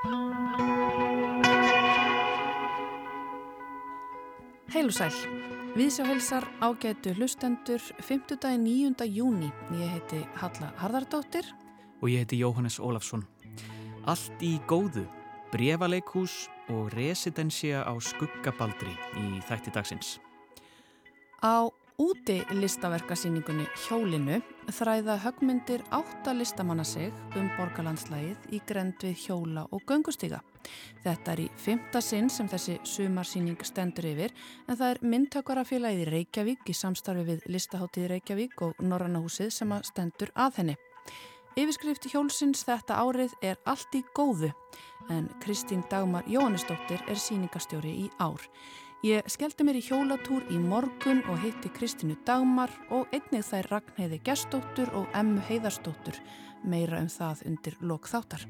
[0.00, 0.12] Heil
[4.88, 5.12] og sæl.
[5.76, 8.38] Viðsjáhelsar ágætu hlustendur 5.
[8.40, 9.04] dagi 9.
[9.04, 9.52] júni.
[9.76, 11.44] Ég heiti Halla Harðardóttir.
[12.00, 13.26] Og ég heiti Jóhannes Ólafsson.
[14.08, 15.04] Allt í góðu,
[15.52, 20.16] brevaleikús og residensja á skuggabaldri í þætti dagsins.
[21.44, 21.68] Á
[22.00, 24.38] úti listaverkasýningunni Hjólinu
[24.72, 30.40] þræða högmyndir átta listamanna sig um borgarlandslægið í grend við hjóla og göngustíga.
[31.04, 34.32] Þetta er í fymta sinn sem þessi sumarsýning stendur yfir
[34.66, 40.32] en það er myndtökarafélagið Reykjavík í samstarfi við Listaháttíð Reykjavík og Norrannahúsið sem að stendur
[40.34, 40.76] að henni.
[41.58, 44.54] Yfirskrift hjólsins þetta árið er allt í góðu
[45.10, 48.40] en Kristín Dagmar Jóhannesdóttir er síningastjóri í ár.
[49.00, 54.18] Ég skellti mér í hjólatúr í morgun og hitti Kristínu Dagmar og einnig þær Ragnheiði
[54.26, 56.18] Gestóttur og Emmu Heiðarstóttur
[56.68, 58.42] meira um það undir lok þáttar.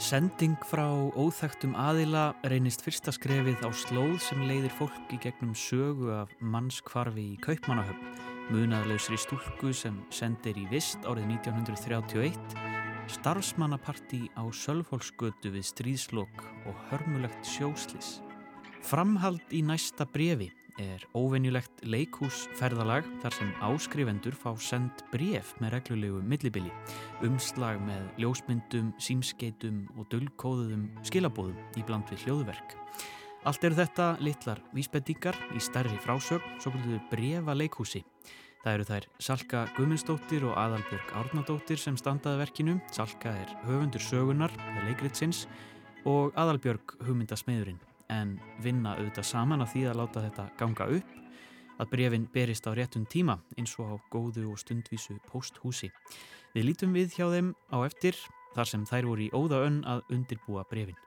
[0.00, 6.08] Sending frá óþægtum aðila reynist fyrsta skrefið á slóð sem leiðir fólk í gegnum sögu
[6.22, 8.14] af mannskvarfi í Kaupmannahöfn,
[8.48, 12.56] munaðlausri stúlku sem sendir í vist árið 1931,
[13.18, 18.22] starfsmannaparti á Sölfólksgötu við stríðslokk og hörmulegt sjóslis.
[18.84, 20.48] Framhald í næsta brefi
[20.78, 26.70] er óvenjulegt leikhúsferðalag þar sem áskrifendur fá send bref með reglulegu millibili,
[27.26, 32.76] umslag með ljósmyndum, símskeitum og dullkóðuðum skilabóðum í bland við hljóðverk.
[33.46, 38.04] Allt eru þetta litlar vísbendingar í stærri frásögn, svo kvölduðu brefa leikhúsi.
[38.62, 42.78] Það eru þær Salka Guðmundsdóttir og Adalbjörg Árnadóttir sem standaði verkinu.
[42.92, 45.46] Salka er höfundur sögunar, eða leikritsins,
[46.06, 47.78] og Adalbjörg hugmyndasmiðurinn
[48.12, 51.16] en vinna auðvitað saman að því að láta þetta ganga upp
[51.78, 55.90] að brefin berist á réttum tíma eins og á góðu og stundvísu posthúsi.
[56.54, 58.18] Við lítum við hjá þeim á eftir
[58.56, 60.98] þar sem þær voru í óða önn að undirbúa brefin.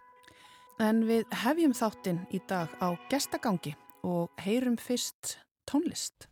[0.80, 3.76] En við hefjum þáttinn í dag á gestagangi
[4.08, 5.38] og heyrum fyrst
[5.70, 6.31] tónlist.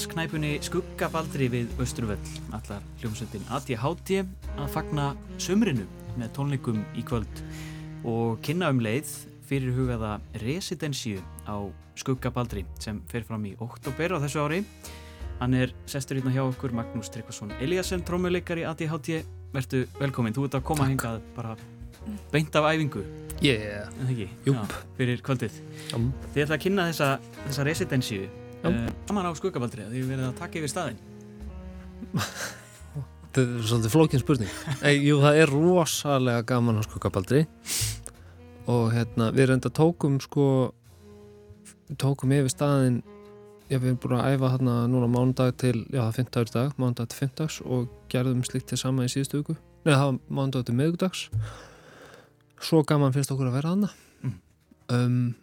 [0.00, 4.22] Jazzknæpunni Skuggabaldri við Östruvöll allar hljómsveitin ADHD
[4.56, 5.84] að fagna sömrinu
[6.16, 7.42] með tónleikum í kvöld
[8.08, 9.10] og kynna um leið
[9.44, 11.68] fyrir hugaða residensíu á
[12.00, 14.62] Skuggabaldri sem fer fram í oktober á þessu ári.
[15.36, 19.20] Hann er sestur hérna hjá okkur Magnús Tryggvason Eliasson, trómuleikari ADHD.
[19.52, 20.94] Vertu velkominn, þú ert að koma Takk.
[20.94, 21.56] hingað bara
[22.32, 23.04] beint af æfingu,
[23.42, 23.88] Yeah.
[24.96, 25.60] fyrir kvöldið.
[25.94, 27.18] Um, Þið ætla að kynna þessa,
[27.48, 28.28] þessa residensíu
[28.62, 30.98] saman á Skuggabaldri að þið verið að taka yfir staðinn.
[33.30, 34.52] þetta er svolítið flókin spurning.
[34.82, 37.44] Ei, jú, það er rosalega gaman á skuggabaldri
[38.70, 40.44] og hérna, við reynda tókum sko
[42.00, 43.00] tókum yfir staðin
[43.70, 46.76] já, við erum búin að æfa hérna núna mánudag til, já, það er 50 dag,
[46.78, 49.56] mánudag til 50 og gerðum slíkt til sama í síðustu viku
[49.86, 51.24] Nei, það var mánudag til miðgudags
[52.60, 54.34] svo gaman finnst okkur að vera hana Mm.
[54.92, 55.34] um,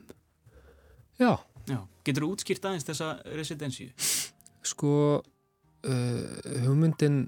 [1.18, 1.32] Já,
[1.68, 1.82] Já.
[2.08, 3.92] Getur þú útskýrt aðeins þessa residensíu?
[4.68, 4.92] sko
[5.88, 7.28] uh, hugmyndin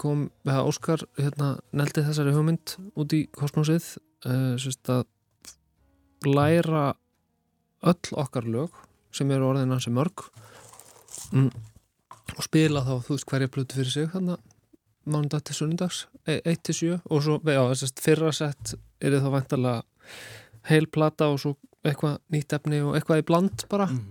[0.00, 3.90] kom með að Óskar hérna, neldi þessari hugmynd út í kosmosið
[4.24, 5.04] uh, sérst að
[6.24, 6.94] læra
[7.84, 8.80] öll okkar lög
[9.14, 10.24] sem eru orðina sem mörg
[11.34, 11.50] mm,
[12.38, 14.40] og spila þá þú veist hverja plötu fyrir sig þannig
[15.04, 17.60] mánudag til sunnudags 1 til 7 og svo já,
[18.00, 18.72] fyrra sett
[19.04, 19.82] er það vantarlega
[20.70, 21.58] heil plata og svo
[21.90, 24.06] eitthvað nýtt efni og eitthvað í bland bara Mm.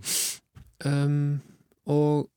[0.85, 1.41] um,
[1.89, 2.29] og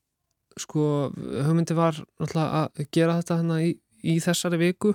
[0.57, 3.75] sko hugmyndi var náttúrulega að gera þetta hana í,
[4.07, 4.95] í þessari viku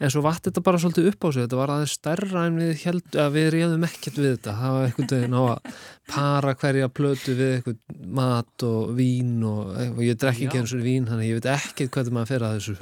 [0.00, 2.70] en svo vatt þetta bara svolítið upp á sig þetta var aðeins stærra en við
[2.86, 5.78] held að við reyðum ekkert við þetta það var einhvern veginn á að
[6.08, 7.78] para hverja plötu við eitthvað
[8.18, 11.50] mat og vín og, og ég drekki ekki eins og vín þannig að ég veit
[11.52, 12.76] ekkert hvað maður fer að þessu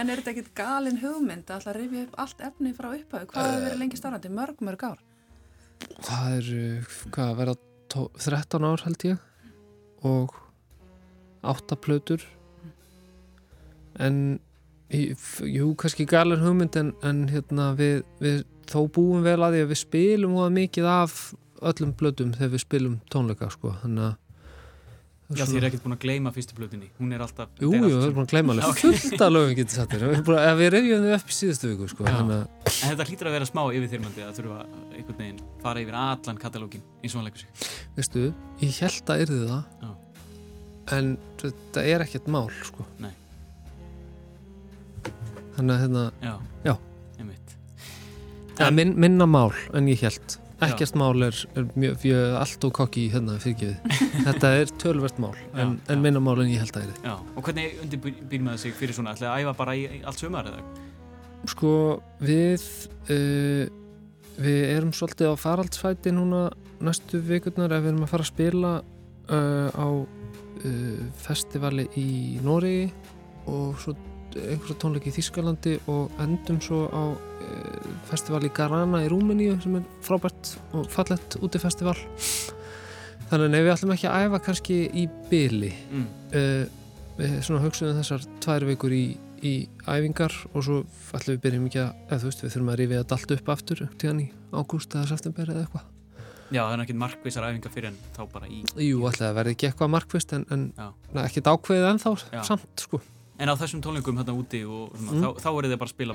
[0.00, 3.26] En er þetta ekkit galin hugmynd að alltaf rifja upp allt efni frá upphau?
[3.34, 4.32] Hvað hefur verið lengi starfandi?
[4.40, 5.02] Mörg, mörg ár?
[6.04, 7.54] Það er uh, hvað að vera
[7.92, 9.20] tó- 13 ár held ég.
[10.04, 10.34] Og
[11.44, 12.24] 8 plötur.
[14.00, 14.40] En
[14.90, 19.72] jú, kannski galin hugmynd en, en hérna við, við þó búum vel að því að
[19.72, 21.16] við spilum og mikið af
[21.64, 23.74] öllum plötum þegar við spilum tónleika sko.
[23.82, 24.16] Þannig að
[25.38, 26.88] Já, þið er ekkert búin að gleyma fyrstu plötunni.
[27.00, 28.78] Hún er alltaf Jú, jú, við erum búin að gleyma alveg.
[28.84, 30.04] Fullt af lögum getur satt þér.
[30.14, 33.48] Ef við reyfjum þau upp í síðustu viku sko, að En þetta hlýtur að vera
[33.48, 34.60] smá yfirþyrmandi að þurfa
[34.94, 37.68] einhvern veginn fara yfir allan katalógin eins og hann leggur sig.
[37.96, 38.24] Veistu,
[38.60, 39.90] ég held að yrði það Já.
[40.98, 42.86] en þetta er ekkert mál sko.
[43.00, 43.12] Nei.
[45.56, 46.34] þannig að hérna, Já,
[46.64, 46.74] Já.
[47.20, 47.54] einmitt.
[48.58, 50.38] Ja, En- min, minna mál en ég held
[50.68, 54.00] ekkert mál er, er mjög, mjög allt og kokki hérna fyrirgefið.
[54.28, 56.98] Þetta er tölvert mál en, en minna mál en ég held að yrði.
[57.04, 59.14] Já, og hvernig undirbýr maður sig fyrir svona?
[59.14, 60.64] Ætlaði að æfa bara í, í allt sumar eða?
[61.50, 62.62] sko við
[63.12, 63.64] uh,
[64.34, 66.48] við erum svolítið á faraldsfæti núna
[66.84, 72.08] næstu vikurnar ef við erum að fara að spila uh, á uh, festivali í
[72.44, 72.88] Nóri
[73.50, 73.94] og svo
[74.38, 79.76] einhversa tónleiki í Þískalandi og endum svo á uh, festivali í Garana í Rúmeníu sem
[79.80, 81.96] er frábært og fallett útifestival
[83.30, 86.06] þannig að við ætlum ekki að æfa kannski í byli Mm.
[86.34, 86.64] uh,
[87.18, 89.04] við svona hugsaðum þessar tvær vikur í,
[89.46, 89.54] í
[89.86, 90.80] æfingar og svo
[91.14, 93.50] ætlum við byrjum ekki að, eða þú veist, við þurfum að rífið þetta allt upp
[93.54, 95.90] aftur tíðan í ágúst eða september eða eitthvað.
[96.52, 99.68] Já, það er ekkert markvísar æfingar fyrir en þá bara í Jú, að verði ekki
[99.70, 100.90] eitthvað markvist en, en na,
[101.24, 102.42] ekkert ákveðið ennþá Já.
[102.50, 103.00] samt, sko.
[103.38, 105.22] En á þessum tónleikum hérna úti og svona, Mm.
[105.22, 106.14] þá, þá er þið bara að spila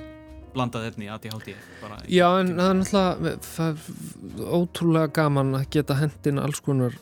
[0.54, 6.60] blandað ADHD bara í- Já, en það er náttúrulega ótrúlega gaman að geta hendin alls
[6.62, 6.96] konar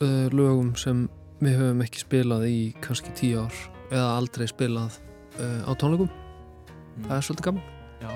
[0.00, 1.08] uh, lögum sem
[1.40, 3.56] við höfum ekki spilað í kannski tíu ár
[3.90, 4.98] eða aldrei spilað
[5.40, 6.08] uh, á tónleikum.
[6.10, 7.08] Mm.
[7.08, 7.62] Það er svolítið gaman.
[8.02, 8.10] Já,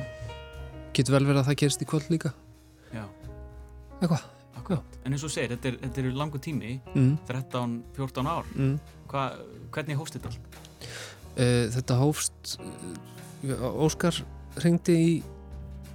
[0.93, 2.33] Getur vel verið að það gerist í kvöld líka.
[2.93, 3.05] já,
[4.01, 4.23] Eitthvað.
[4.59, 7.19] akkurat En eins og segir, þetta er, þetta er langu tími Mm.
[7.29, 8.79] 13-14 ár Mm.
[9.09, 9.33] Hva,
[9.71, 10.41] Hvernig hófst þetta allt?
[11.41, 14.17] Uh, þetta hófst uh, Óskar
[14.61, 15.11] ringdi í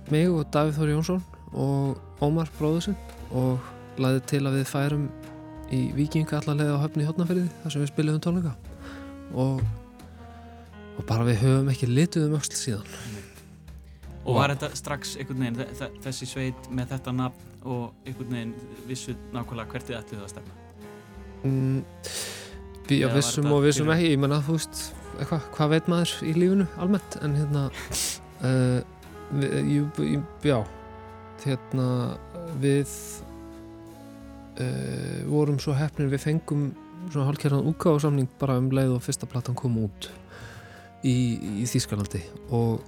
[0.09, 1.19] mig og Davíð Þóri Jónsson
[1.53, 2.95] og Ómar bróður sinn
[3.35, 3.59] og
[4.01, 5.03] laði til að við færum
[5.75, 8.55] í Víkinga allarlega á höfni í Hotnafyrði þar sem við spiliðum tónleika.
[9.35, 9.61] Og,
[10.97, 12.89] og bara við höfum ekki litið um öxl síðan.
[14.25, 18.33] Og var þetta strax einhvern veginn þe- þe- þessi sveit með þetta nafn og einhvern
[18.33, 18.53] veginn
[18.89, 20.61] vissu nákvæmlega hvert þið ætluð að stefna?
[21.45, 21.81] mm,
[22.97, 24.85] já, vissum og vissum ekki ég menna þú veist
[25.19, 27.19] eitthvað, hvað veit maður í lífinu almennt?
[27.25, 28.79] En hérna uh,
[29.39, 30.59] við, jú, já
[31.45, 31.87] hérna
[32.61, 32.89] við
[34.61, 36.69] uh, vorum svo hefnir við fengum
[37.11, 40.09] svona hálfkerðan útgáðsamning bara um leið og fyrsta platan kom út
[41.05, 41.15] í,
[41.61, 42.23] í Þýskalandi
[42.55, 42.81] og,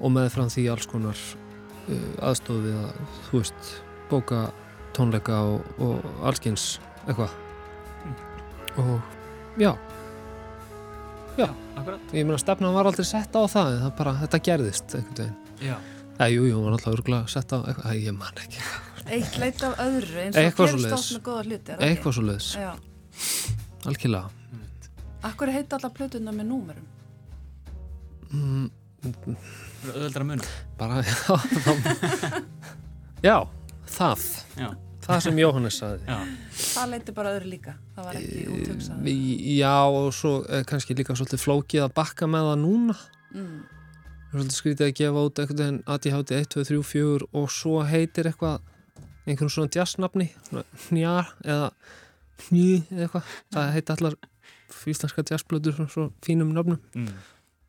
[0.00, 3.72] og með fram því alls konar uh, aðstof við að þú veist
[4.10, 4.48] bóka
[4.96, 7.30] tónleika og, og allskyns eitthvað.
[8.80, 9.72] Og já,
[11.38, 11.46] Já.
[11.78, 15.16] akkurat ég meina stefnan var aldrei sett á það en það bara, þetta gerðist einhvern
[15.20, 15.36] veginn
[15.70, 15.76] Já,
[16.20, 18.64] Æ, jú, jú, hún var alltaf örgulega sett á eitthvað, Æ, ég man ekki,
[19.10, 21.90] Eitt leit af öðru eins og gerist átt með góða hluti er það ekki?
[21.94, 22.70] eitthvað svo leiðis, Já.
[23.90, 24.90] algjörlega einmitt.
[25.30, 26.86] Akkur heita allar plötuna með númerum?
[28.30, 28.68] mm,
[29.80, 31.40] Það er að muna bara, já það,
[33.24, 33.36] já,
[33.96, 34.24] það
[34.60, 34.68] Já,
[35.04, 36.16] það sem Jóhannes saði
[36.60, 37.74] Það leiti bara öðru líka.
[37.96, 39.10] Það var ekki úthugsað.
[39.10, 42.96] Í- já, og svo er kannski líka svolítið flókið að bakka með það núna.
[43.34, 43.60] Mm.
[44.30, 47.80] Er svolítið skrítið að gefa út einhvern veginn ADHD 1, 2, 3, 4 og svo
[47.88, 48.60] heitir eitthvað
[49.26, 50.28] einhvern svona jazznafni
[50.94, 51.14] njá
[51.44, 51.70] eða
[52.48, 53.32] hní eða eitthvað.
[53.54, 54.18] Það heita allar
[54.90, 57.10] íslenska jazzblöður svona svo fínum nafnum mm.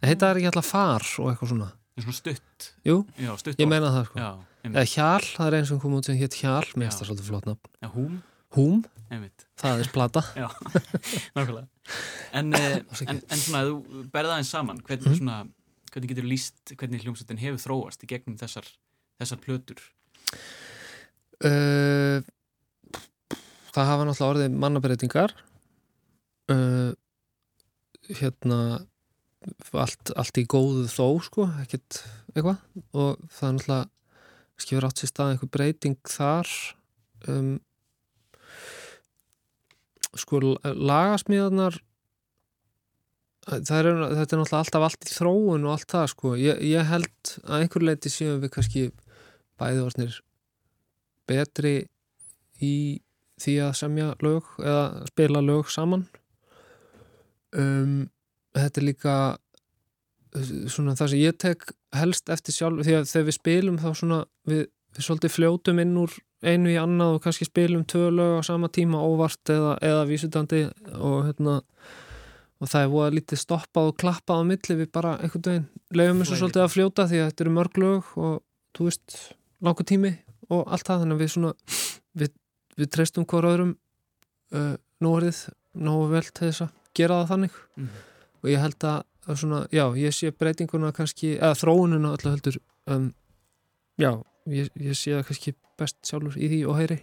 [0.01, 1.69] það heita það ekki allar far og eitthvað svona?
[1.97, 2.71] Er svona stutt.
[2.87, 4.21] Jú, Já, stutt ég meina það sko.
[4.21, 4.29] Já,
[4.63, 7.29] eða hjál, það er eins sem kom út sem hétt hjál mér finnst það svolítið
[7.31, 7.71] flott nafn.
[7.95, 8.19] Húm,
[8.57, 8.83] húm,
[9.61, 10.21] það er plata.
[12.31, 12.77] En, eh,
[13.07, 15.17] en, en svona, þú berða aðeins saman hvernig, Mhm.
[15.19, 15.39] svona,
[15.91, 18.67] hvernig getur líst hvernig hljómsveitin hefur þróast í gegnum þessar
[19.19, 19.81] þessar plötur?
[21.43, 22.21] Uh,
[23.73, 25.33] það hafa náttúrulega orðið mannabreitingar
[26.53, 26.91] uh,
[28.19, 28.59] hérna
[29.73, 32.03] allt, allt í góðu þó sko, ekkert
[32.35, 32.59] eitthvað.
[32.93, 33.89] Og það er náttúrulega
[34.63, 36.49] skifur átt sér stað einhver breyting þar
[37.31, 37.53] um,
[40.19, 41.79] sko lagasmíðarnar
[43.47, 46.33] það er, þetta er náttúrulega alltaf allt í þróun og allt það sko.
[46.39, 48.83] Ég, ég held að einhver leiti séum við kannski
[49.61, 50.19] bæði orðnir
[51.29, 51.75] betri
[52.61, 52.75] í
[53.41, 56.05] því að semja lög eða spila lög saman.
[57.51, 58.09] Um,
[58.55, 59.15] þetta er líka
[60.71, 64.19] svona það sem ég tek helst eftir sjálf því að þegar við spilum þá svona
[64.47, 64.61] við,
[64.95, 68.69] við svolítið fljótum inn úr einu í annað og kannski spilum tvö lög á sama
[68.73, 70.63] tíma óvart eða, eða vísutandi
[70.97, 71.59] og hérna
[72.61, 76.21] og það er voða lítið stoppað og klappað á milli við bara einhvern veginn leiðum
[76.21, 76.41] þessu Flæðir.
[76.41, 78.35] svolítið að fljóta því að þetta eru mörg lög og
[78.77, 79.17] þú veist,
[79.65, 80.11] langur tími
[80.51, 81.53] og allt það þannig að við svona
[82.21, 82.35] við,
[82.77, 83.73] við treystum hver öðrum
[84.55, 85.41] uh, núorðið
[85.81, 87.91] nógu vel til þess að gera það þannig mm.
[88.41, 92.57] og ég held að, að svona, já, ég sé breytinguna kannski, eða þróununa alltaf heldur
[92.89, 93.11] um,
[94.01, 94.11] já,
[94.49, 96.99] ég, ég sé það kannski best sjálfur í því og heyri.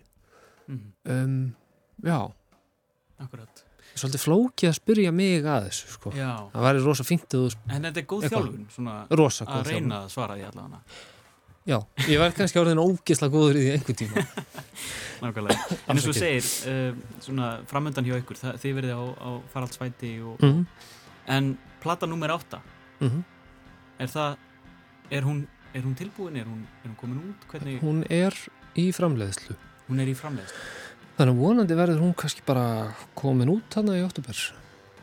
[0.68, 0.84] Mm.
[1.14, 1.38] um,
[2.04, 2.18] já,
[3.18, 3.64] Akkurat.
[3.98, 6.10] Svolítið flókið að spyrja mig að þessu sko.
[6.14, 9.56] Það væri rosa fínt að þú en þetta er góð þjálfun svona rosa að góð
[9.56, 9.72] þjálfun.
[9.72, 11.00] reyna að svara því allavega.
[11.68, 14.22] Já, ég væri kannski orðin ógisla góður í því einhvern tíma.
[15.24, 19.30] Nákvæmlega, en eins og segir uh, svona framöndan hjá ykkur það, þið verðið á, á
[19.56, 20.62] faraldsvæti og, mm
[21.28, 22.60] en plata nummer átta.
[23.00, 23.22] -hmm.
[23.98, 24.36] er það,
[25.10, 27.48] er hún, er hún tilbúin, er hún, er hún komin út?
[27.50, 28.34] Hvernig, hún er
[28.74, 29.56] í framleiðslu.
[29.88, 30.54] Hún er í framleiðst
[31.18, 34.38] þannig að vonandi verður hún kannski bara komin út hann í oktober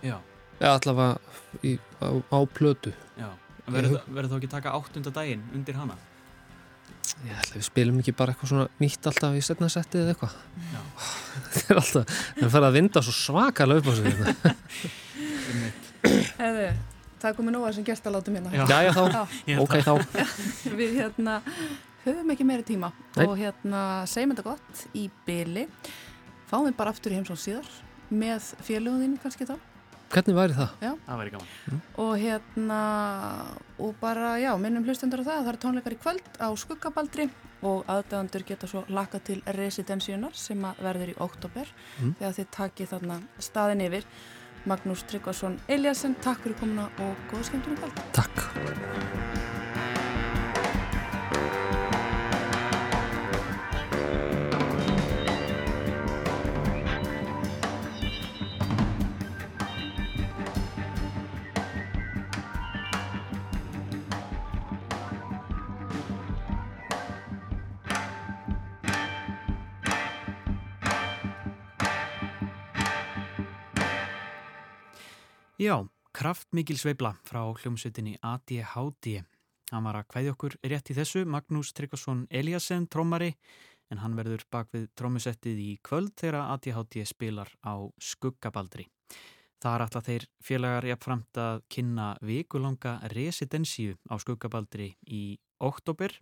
[0.06, 0.20] Já,
[0.62, 2.94] eða allavega í, á, á plötu.
[3.20, 3.30] Já,
[3.68, 5.98] verður verður þá ekki taka áttunda daginn undir hana?
[7.26, 10.38] Ég ætla við spilum ekki bara eitthvað svona nýtt alltaf í setna setti eða eitthvað?
[11.56, 14.56] Þetta er alltaf, það fer að vinda svo svakalega upp á sig hérna.
[16.40, 16.74] Eða,
[17.22, 18.66] það er komið nóga sem gerst að láta minna Já.
[18.70, 19.94] já, já, þá, Já, ok, þá.
[20.80, 21.38] Við hérna
[22.06, 23.26] höfum ekki meiri tíma Nei.
[23.28, 25.68] og hérna segjum þetta gott í byli
[26.50, 27.70] fáum við bara aftur í heimsón síðar
[28.14, 29.56] með félögum þín kannski þá?
[30.14, 30.76] Hvernig væri það?
[31.08, 31.80] það væri gaman.
[32.04, 32.82] Og hérna
[33.82, 37.26] og bara já, minnum hlustundur á það það er tónleikar í kvöld á Skuggabaldri
[37.66, 42.14] og aðdæðandur geta svo laka til residensjunar sem að verður í oktober Mm.
[42.20, 44.06] þegar þið takið þarna staðin yfir
[44.66, 48.06] Magnús Tryggvason Eliasson, takk fyrir komuna og góða skemmtunum kvöld.
[48.18, 49.45] Takk
[75.56, 79.22] Já, kraftmikil sveifla frá hljómsveitinni ADHD.
[79.72, 83.30] Hann var að kvæði okkur rétt í þessu, Magnús Tryggvason Eliasson, trómari,
[83.88, 88.90] en hann verður bak við trómusettið í kvöld þegar ADHD spilar á skuggabaldri.
[89.64, 96.18] Það er alltaf þeir félagar jafnframt að kynna vikulanga residensíu á skuggabaldri í oktober.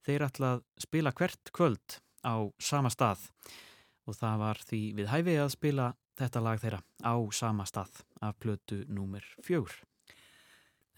[0.00, 3.28] Þeir ætla að spila hvert kvöld á sama stað
[4.08, 8.38] og það var því við hæfi að spila þetta lag þeirra á sama stað af
[8.38, 9.74] plötu númer fjögur.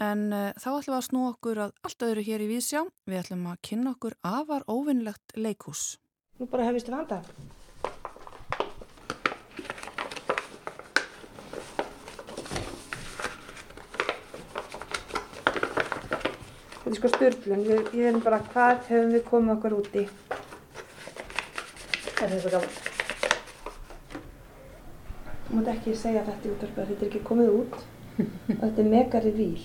[0.03, 2.81] En uh, þá ætlum við að snú okkur að allt öðru hér í Vísjá.
[3.07, 5.99] Við ætlum að kynna okkur afar óvinnlegt leikhús.
[6.41, 7.21] Nú bara hefist við handa.
[16.81, 17.63] Þetta er sko styrlun.
[17.69, 20.09] Við, ég veit bara hvað höfum við komið okkur út í.
[22.19, 22.94] Er þetta gaman?
[25.55, 27.75] Þú mátt ekki segja þetta í útvarpið þetta er ekki komið út.
[28.19, 29.61] og þetta er megari víl.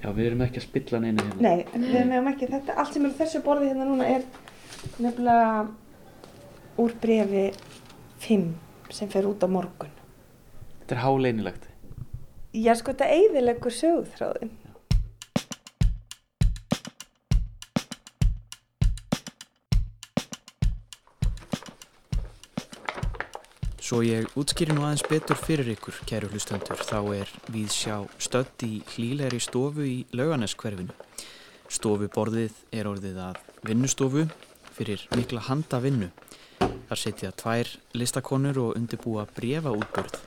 [0.00, 1.42] Já, við erum ekki að spilla neina hérna.
[1.44, 2.76] Nei, við meðum ekki þetta.
[2.80, 4.24] Allt sem er þessu borði hérna núna er
[5.04, 5.66] nefnilega
[6.80, 7.44] úr brefi
[8.24, 8.48] 5
[8.96, 9.92] sem fer út á morgun.
[10.78, 11.68] Þetta er háleinilegt.
[12.56, 14.56] Já, sko, þetta eigðilegur sögúþráðin.
[23.90, 28.62] Svo ég útskýri nú aðeins betur fyrir ykkur, kæru hlustendur, þá er við sjá stödd
[28.62, 30.94] í hlýlegri stofu í lauganeskverfinu.
[31.66, 34.28] Stofuborðið er orðið að vinnustofu
[34.76, 36.12] fyrir mikla handa vinnu.
[36.62, 40.22] Þar setja tvær listakonur og undirbúa brefa útbörð.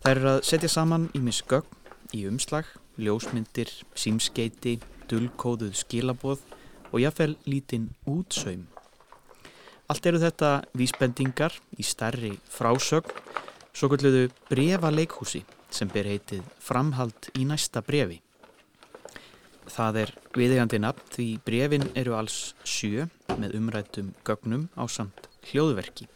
[0.00, 1.68] Þær eru að setja saman í misgögn,
[2.16, 2.64] í umslag,
[2.96, 4.78] ljósmyndir, símskeiti,
[5.12, 6.48] dullkóðuð skilaboð
[6.94, 8.70] og jáfnvel lítinn útsaum.
[9.84, 13.10] Allt eru þetta vísbendingar í stærri frásögn,
[13.76, 15.42] svo kalluðu brefa leikhúsi
[15.74, 18.22] sem ber heitið framhald í næsta brefi.
[19.68, 23.04] Það er viðegandi nafn því brefin eru alls sjö
[23.36, 26.08] með umrættum gögnum á samt hljóðverki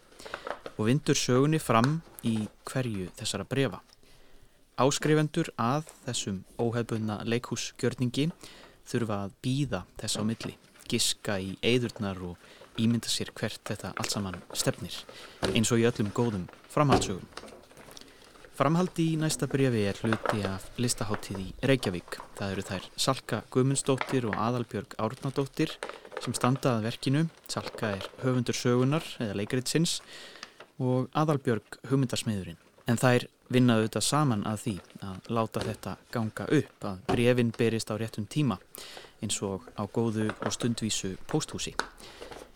[0.78, 3.82] og vindur sögunni fram í hverju þessara brefa.
[4.78, 8.28] Áskrifendur að þessum óhefbundna leikhúsgjörningi
[8.88, 10.54] þurfa að býða þess á milli,
[10.88, 12.38] giska í eidurnar og
[12.78, 14.94] ímynda sér hvert þetta allt saman stefnir,
[15.52, 17.26] eins og í öllum góðum framhaldsögum.
[18.58, 22.16] Framhaldi í næsta brefi er hluti af listaháttíð í Reykjavík.
[22.40, 25.76] Það eru þær Salka Guðmundsdóttir og Aðalbjörg Árnadóttir
[26.18, 27.22] sem standa að verkinu.
[27.46, 30.00] Salka er höfundur sögunar eða leikritsins
[30.82, 32.58] og Aðalbjörg hugmyndarsmiðurinn.
[32.90, 34.74] En þær vinnaðu þetta saman að því
[35.06, 38.58] að láta þetta ganga upp, að brefin berist á réttum tíma
[39.22, 41.76] eins og á góðu og stundvísu pósthúsi.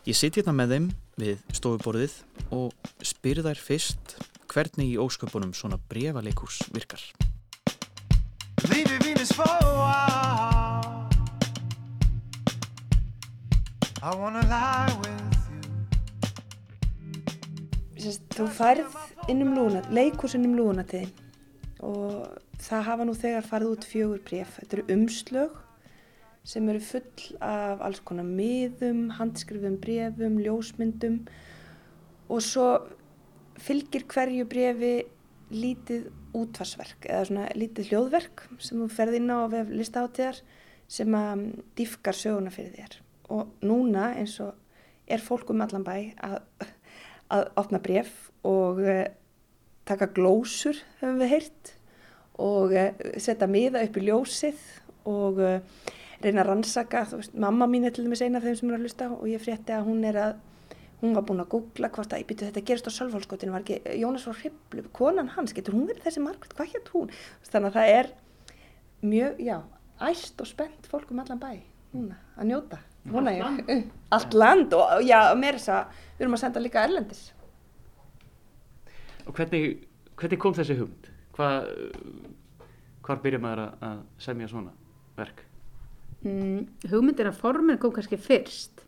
[0.02, 0.86] Ég sitt hérna með þeim
[1.22, 2.14] við stofuborðið
[2.56, 4.16] og spyr þær fyrst
[4.50, 7.04] hvernig í ósköpunum svona brefaleikús virkar.
[18.02, 18.98] Sest, þú færð
[19.30, 21.14] inn um lúna, leikurs inn um lúnatíðin
[21.86, 22.26] og
[22.58, 24.58] það hafa nú þegar farið út fjögur bref.
[24.58, 25.61] Þetta eru umslög
[26.44, 31.20] sem eru full af alls konar miðum, handskrifum brefum, ljósmyndum
[32.32, 32.66] og svo
[33.62, 34.94] fylgir hverju brefi
[35.52, 40.40] lítið útvarsverk eða svona lítið hljóðverk sem þú ferð inn á vef listáttíðar
[40.92, 41.44] sem að
[41.78, 42.98] dýfkar söguna fyrir þér.
[43.32, 44.56] Og núna eins og
[45.06, 45.94] er fólk um allan bæ
[46.24, 46.38] að,
[47.32, 49.04] að opna bref og uh,
[49.88, 51.72] taka glósur, höfum við heyrt,
[52.40, 54.62] og uh, setja miða upp í ljósið
[55.08, 55.58] og uh,
[56.24, 57.04] reyna að rannsaka.
[57.10, 59.28] Þú veist, mamma mín er til dæmis eina af þeim sem er að hlusta og
[59.30, 60.40] ég frétti að hún er að
[61.02, 63.98] hún var búin að googla hvort að ég byrju þetta gerist á Sölvhólskotinu, var ekki
[63.98, 67.10] Jónas var hriblu, konan hans, getur hún verið þessi margveit, hvað hétt hún?
[67.48, 68.10] Þannig að það er
[69.10, 69.56] mjög, já,
[70.12, 71.50] æst og spennt fólk um allan bæ
[71.92, 72.78] núna að njóta,
[73.10, 73.88] vona ég.
[74.14, 77.24] Allt land og já, mér er þess að við erum að senda líka erlendis.
[79.26, 79.82] Og hvernig,
[80.18, 81.10] hvernig kom þessi hugmynd?
[81.34, 81.72] Hvað,
[83.02, 84.70] hvar byrja maður að, að semja svona
[85.18, 85.48] verk?
[86.22, 88.84] Mm, hugmyndin að formin kom kannski fyrst.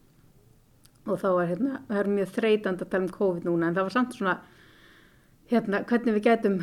[1.05, 3.89] Og þá var hérna, það er mjög þreytand að tala um COVID núna en það
[3.89, 4.35] var samt svona
[5.51, 6.61] hérna, hvernig við getum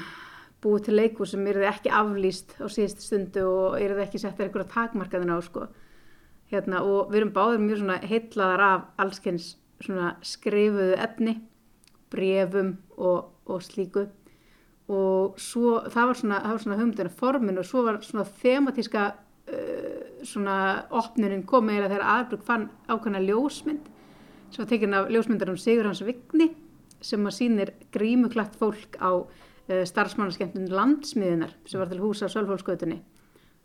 [0.62, 4.72] búið til leikur sem eru ekki aflýst á síðustu stundu og eru ekki settir einhverja
[4.74, 5.68] takmarkaðina á sko.
[6.52, 11.38] Hérna, og við erum báðir mjög svona heitlaðar af allskenns svona skrifuðu efni
[12.12, 14.08] brefum og, og slíku.
[14.92, 19.12] Og svo það var svona, svona hugmyndina formin og svo var svona thematíska
[20.28, 20.58] svona
[20.96, 23.88] opnunin komið eða þegar aðbruk fann ákvæmna ljósmynd
[24.52, 26.52] sem var tekinn af ljósmyndarum Sigur Hans Vigni
[27.02, 33.00] sem að sýnir grímuklatt fólk á uh, starfsmannaskemtun landsmiðunar sem var til húsa á Sölfólksgötunni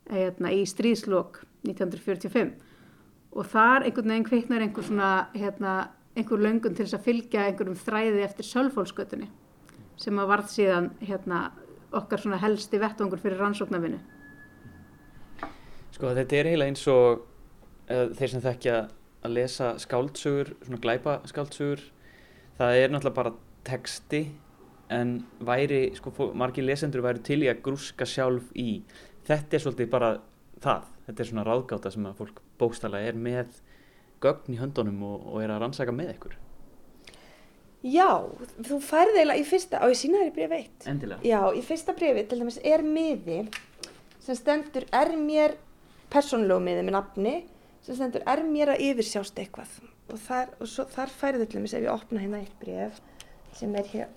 [0.09, 2.55] hérna, í stríðslokk 1945
[3.37, 5.73] og þar einhvern veginn kveiknar einhver svona hérna,
[6.17, 9.29] einhver löngun til þess að fylgja einhverjum þræði eftir Sölfólksgötunni
[9.97, 11.49] sem að varð síðan hérna,
[11.95, 13.99] okkar svona helsti vettvangur fyrir rannsóknarvinu
[15.97, 17.23] Sko þetta er eiginlega eins og
[17.89, 18.73] eða, þeir sem þekkja
[19.25, 21.81] að lesa skáldsögur, svona glæpa skáldsögur
[22.59, 23.33] það er náttúrulega bara
[23.65, 24.21] texti
[24.93, 28.83] en væri, sko, margir lesendur væri til í að grúska sjálf í.
[29.27, 30.11] Þetta er svolítið bara
[30.63, 30.85] það.
[31.07, 33.57] Þetta er svona ráðgáta sem að fólk bókstala er með
[34.23, 36.37] gögn í höndunum og, og er að rannsaka með ykkur.
[37.87, 38.09] Já,
[38.65, 40.87] þú færði eiginlega í fyrsta, á ég sína þér í brefi eitt.
[40.89, 41.25] Endilega.
[41.25, 43.43] Já, í fyrsta brefi til dæmis er miði
[44.23, 45.55] sem stendur er mér
[46.13, 47.35] persónulegu miði með nafni
[47.85, 49.75] sem stendur er mér að yfirsjást eitthvað?
[50.07, 53.01] Og þar, og svo, þar færði til dæmis ef ég opna hérna eitt bref
[53.57, 54.15] sem er hér.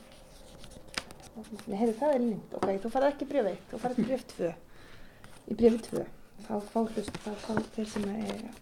[1.66, 4.54] Nei, heyrðu, það er lind, ok, þú farið ekki bref eitt, þú farið bref tvö.
[5.50, 6.08] Í brefi tvö
[6.46, 8.52] þá fá hlust, þá fá þeir sem eiga.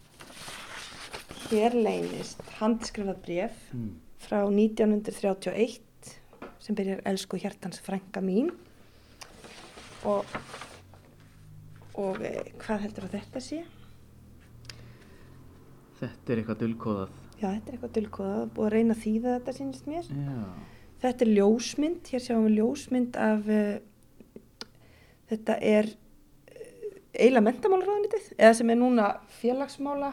[1.48, 3.90] Hér leynist handskrifað bref mm.
[4.20, 6.12] frá 1931
[6.60, 8.50] sem byrjar Elsku hjartans frænka mín.
[10.08, 10.26] Og
[11.98, 12.32] og e,
[12.62, 13.60] hvað heldur að þetta sé?
[15.98, 19.52] Þetta er eitthvað dulkóðað Já, þetta er eitthvað dulkóðað, búið að reyna að þýða þetta
[19.58, 20.08] sínist mér.
[20.10, 20.38] Já,
[20.98, 24.32] Þetta er ljósmynd, hér sjáum við ljósmynd af, uh,
[25.30, 29.06] þetta er uh, eiginlega mentamálaráðunitið, eða sem er núna
[29.38, 30.08] félagsmála,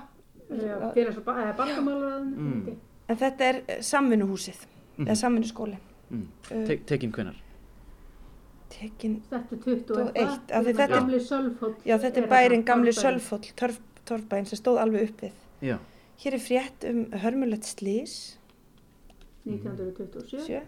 [0.93, 2.75] félags- og barnamálaráðun Mm.
[3.09, 4.61] en þetta er uh, samvinnuhúsið,
[4.99, 5.07] Mhm.
[5.07, 5.77] eða samvinnuskóli.
[6.11, 6.27] mm.
[6.51, 7.41] Uh, Te Tekin hvenar?
[8.75, 12.21] Tekin, Þetta er 20 og eitt, af því Þetta þetta er- gamli Sölfhóll já þetta
[12.23, 15.43] er bærin gamli Sölfóll, torf, torfbærin sem stóð alveg upp við.
[15.71, 15.77] Já,
[16.23, 18.15] Hér er frétt um hörmulegt slís,
[19.45, 20.61] 1927 sjö.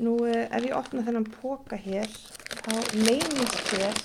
[0.00, 2.06] Nú uh, ef ég opna þennan póka hér,
[2.64, 3.98] þá leynist hér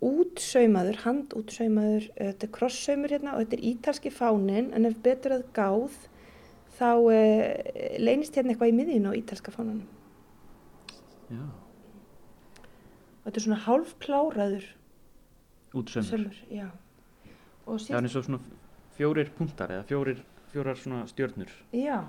[0.00, 5.36] útsaumaður, handútsaumaður, uh, þetta er krossaumur hérna og þetta er ítalski fánin en ef betur
[5.36, 5.98] að gáð
[6.80, 7.46] þá uh,
[8.00, 9.84] leynist hérna eitthvað í miðjun á ítalska fánanum.
[11.30, 11.42] Já,
[13.24, 14.68] þetta er svona hálfkláraður
[15.80, 16.68] útsömmur saumur, já.
[16.70, 18.40] Já, síðan, en eins og svona
[18.96, 22.00] fjórir puntar eða fjórir, fjórar svona stjörnur já,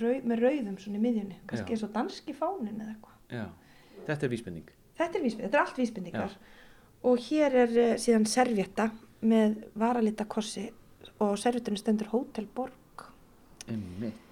[0.00, 1.76] rau, með rauðum svona í miðjunni, kannski Já.
[1.76, 3.18] eins og danski fánin eða eitthvað.
[3.32, 3.46] Já,
[4.08, 6.34] þetta er vísbending Þetta er vísbending, þetta er allt vísbendingar.
[7.08, 8.90] Og hér er uh, síðan servjetta
[9.26, 10.66] með varalita kossi
[11.18, 13.06] og á servjettunum stendur Hotel Borg.
[13.70, 14.31] Einmitt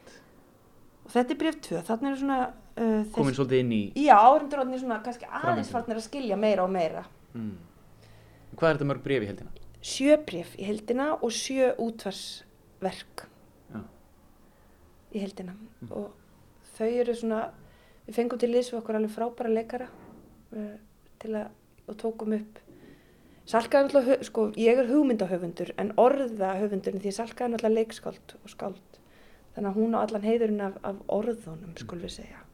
[1.10, 2.42] Og þetta er bref 2, þarna er svona...
[2.80, 6.62] Uh, Komin svolítið inn í Já, áhundur orðinir svona kannski aðeins farnir að skilja meira
[6.62, 7.02] og meira.
[7.34, 7.56] mm.
[8.54, 9.60] Hvað er þetta mörg brefi heldina?
[9.80, 13.24] sjö bref í heldina og sjö útvarsverk
[13.72, 13.80] Já.
[15.16, 15.54] í heldina
[15.88, 16.10] og
[16.76, 17.46] þau eru svona
[18.06, 20.74] við fengum til við okkur alveg frábæra leikara uh,
[21.22, 21.48] til að
[21.90, 22.60] og tókum upp
[23.50, 28.52] Salka er náttúrulega, sko, ég er hugmyndahöfundur en orðahöfundurinn því Salka er náttúrulega leikskáld og
[28.52, 28.99] skáld
[29.54, 32.46] þannig að hún á allan heiðurinn af, af orðunum, skulum við segja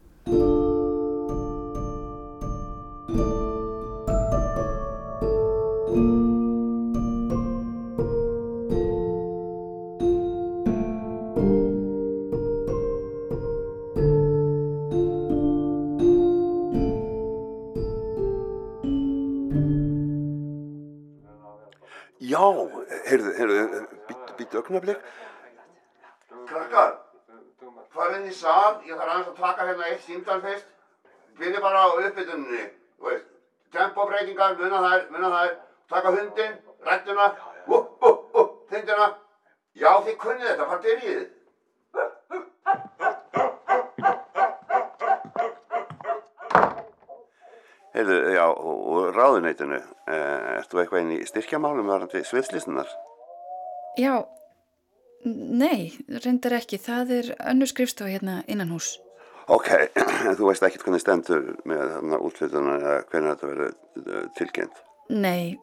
[22.26, 22.42] Já,
[23.06, 25.04] heyrðu, heyrðu, býttu, býttu ögnablik.
[28.26, 30.66] Krakkar, farið í sal, ég þarf aðeins að taka hérna eitt símdal fyrst.
[31.38, 33.26] Byrja bara á uppbytunni, þú veist.
[33.72, 35.56] Tempóbreytingar, muna þær, muna þær.
[35.88, 37.26] Taka hundin, rættuna,
[37.66, 39.14] upp, upp, upp, þindina.
[39.76, 41.26] Já, þið kunnið þetta, hvað byrjið þið?
[47.96, 49.78] Heyrðu, já, og, og ráðuneytinu,
[50.12, 52.90] eh, eitthvað inn í styrkjamálum varandi sviðslýsnunar?
[53.96, 54.26] Já,
[55.26, 55.90] nei,
[56.22, 56.78] reyndar ekki.
[56.82, 58.94] Það er önnur skrifstofa hérna innan hús.
[59.52, 59.68] Ok,
[60.26, 64.80] en þú veist ekkert hvernig stendur með þarna útflytuna eða hvernig þetta verður uh, tilkynnt?
[65.14, 65.56] Nei,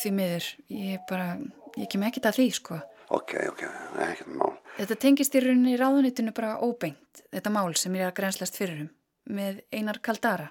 [0.00, 0.48] því miður.
[0.74, 1.28] Ég bara,
[1.76, 2.80] ég kem ekkert að því, sko.
[3.10, 3.62] Ok, ok,
[4.06, 4.52] ekkert mál.
[4.76, 7.22] Þetta tengist í rauninni í ráðunitinu bara óbeint.
[7.30, 8.90] Þetta mál sem ég er að grænslast fyrir um.
[9.30, 10.50] Með Einar Kaldara.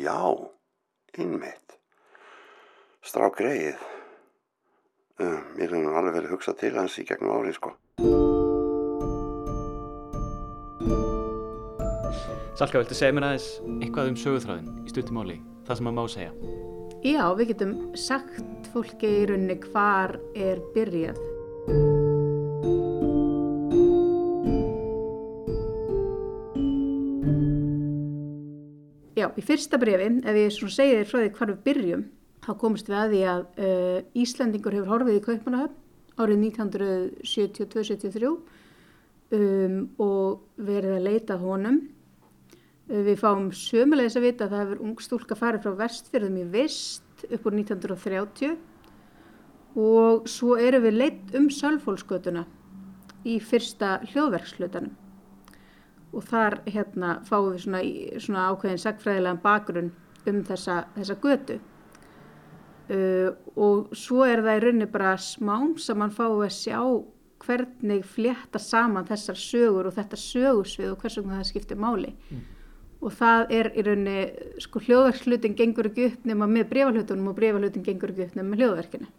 [0.00, 0.16] Já,
[1.20, 1.76] innmitt.
[3.04, 3.80] Strá greið.
[5.20, 7.74] Uh, mér hefur nú alveg verið hugsað til hans í gegnum árið, sko.
[12.56, 13.48] Salka, viltu segja mér aðeins
[13.82, 16.32] eitthvað um söguþráðin í stuttumáli, það sem maður má segja?
[17.02, 21.20] Já, við getum sagt fólki í rauninni hvar er byrjað.
[29.18, 32.04] Já, í fyrsta brefi, ef ég svona segi þér frá því hvar við byrjum,
[32.42, 35.78] þá komist við að því að uh, Íslandingur hefur horfið í Kaupmannahöfn
[36.22, 41.78] árið 1972-73 um, og verið að leita honum.
[42.90, 46.48] Uh, við fáum sömulegis að vita að það hefur ung stúlka farið frá vestfjörðum í
[46.56, 48.58] vist upp úr 1930
[49.78, 52.42] og svo erum við leitt um Sölfólksgötuna
[53.24, 54.98] í fyrsta hljóðverkslutanum
[56.12, 57.80] og þar hérna fáum við svona,
[58.20, 59.92] svona ákveðin sagfræðilegan bakgrunn
[60.28, 61.56] um þessa, þessa götu
[62.92, 66.78] uh, og svo er það í rauninni bara smám sem mann við að sjá
[67.42, 72.12] hvernig flétta saman þessar sögur og þetta sögusvið og hvers vegna það skiptir máli.
[73.02, 74.18] Og það er í rauninni
[74.62, 78.62] sko hljóðverkslutin gengur ekki upp nema með brefahlutunum og brefahlutin gengur ekki upp nema með
[78.62, 79.10] hljóðverkinu.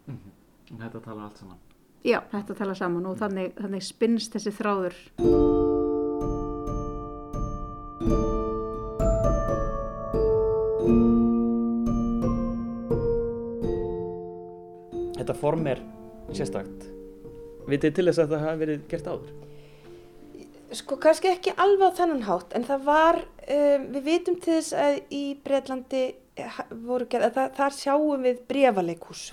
[0.71, 1.59] Þetta talar allt saman.
[2.03, 4.97] já, þetta tala saman og þannig, þannig spinnst þessi þráður
[15.23, 15.79] Þetta form er
[16.35, 16.81] sérstakt.
[17.71, 19.29] Vitið til þess að það hafi verið gert áður?
[20.75, 23.19] Sko kannski ekki alveg á þennan hátt en það var,
[23.55, 26.01] um, við vitum til þess að í Breitlandi
[26.89, 29.23] voru gerð, að það, þar sjáum við brefaleikús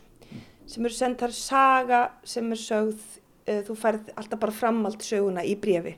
[0.70, 3.02] sem eru sendt þar saga sem er sögð,
[3.50, 5.96] uh, þú færð alltaf bara framald söguna í brefi.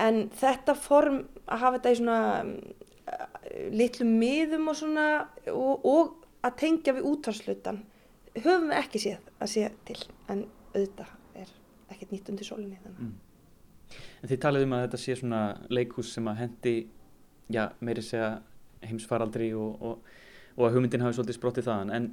[0.00, 2.58] En þetta form að hafa þetta í svona um,
[3.76, 5.08] litlum miðum og svona
[5.52, 7.84] og, og að tengja við útvarslutan
[8.40, 9.98] höfum við ekki séð að sé til
[10.32, 11.10] en auðvitað
[11.42, 11.50] er
[11.92, 13.12] ekkert nýtt undir sólinni þannig.
[14.22, 16.74] En þið talið um að þetta sé svona leikhús sem að hendi,
[17.52, 18.30] já, meiri segja
[18.88, 20.14] heimsfaraldri og, og,
[20.56, 21.92] og að hugmyndin hafi svolítið sprottið þaðan.
[21.98, 22.06] En,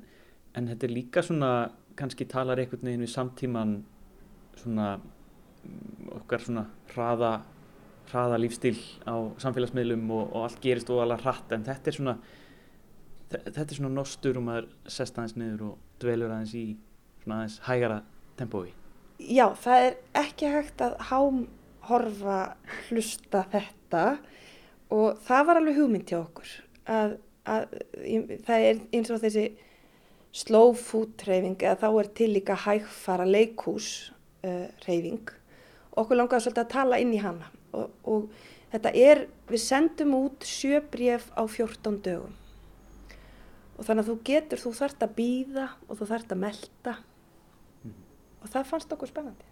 [0.59, 1.51] en þetta er líka svona,
[1.99, 3.77] kannski talar einhvern veginn við samtíman
[4.59, 7.31] svona mm, okkar svona hraða,
[8.11, 8.75] hraða lífstíl
[9.07, 11.55] á samfélagsmiðlum og, og allt gerist óalega hratt.
[11.55, 12.17] En þetta er svona,
[13.31, 16.65] þe- þetta er svona nostur um að sest aðeins niður og dvelur aðeins í
[17.23, 18.01] svona aðeins hægara
[18.39, 18.69] tempói.
[19.19, 22.39] Já, það er ekki hægt að hámhorfa
[22.87, 24.03] hlusta þetta
[24.95, 26.53] og það var alveg hugmynd til okkur
[26.89, 27.65] að, að
[28.47, 29.49] það er eins og þessi
[30.35, 33.89] slow food reyfing eða þá er til líka hægfara leikhús
[34.45, 35.33] uh, reyfing
[35.99, 38.29] okkur langaði svolítið að tala inn í hana og, og
[38.73, 42.35] þetta er, við sendum út sjö bréf á 14 dögum
[43.79, 46.97] og þannig að þú getur, þú þarft að býða og þú þarft að melda
[48.39, 49.47] og það fannst okkur spennandi.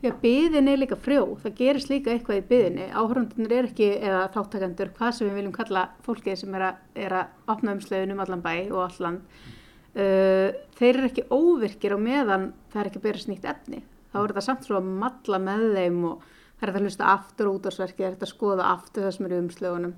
[0.00, 2.86] Því að byðin er líka frjó, það gerist líka eitthvað í byðinni.
[2.92, 7.14] Áhörundunir er ekki, eða þáttakendur, hvað sem við viljum kalla fólkið sem er að, er
[7.20, 9.20] að opna umslöðun um allan bæ og allan.
[9.94, 14.16] uh, þeir eru ekki óvirkir á meðan það er ekki að bera snýtt efni þá
[14.20, 17.50] er þetta samt svo að matla með þeim og það er þetta að hlusta aftur
[17.50, 19.94] út á sverki það er þetta að skoða aftur það sem er í umslögunum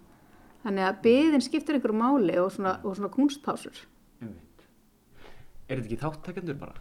[0.67, 3.85] þannig að byðin skiptir einhverju máli og svona, og svona kunstpásur
[5.67, 6.77] Er þetta ekki þáttakendur bara?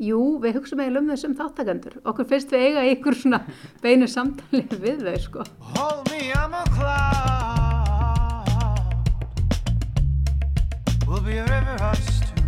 [0.00, 3.40] Jú, við hugsaum eiginlega um þessum þáttakendur okkur finnst við eiga einhver svona
[3.84, 8.46] beinu samtali við þau sko Hold me, I'm a cloud.
[11.08, 12.38] We'll be a river us two.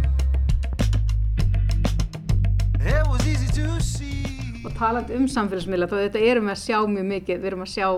[2.79, 4.23] It was easy to see.
[4.65, 7.73] og talandi um samfélagsmiðla þá þetta erum við að sjá mjög mikið við erum að
[7.75, 7.89] sjá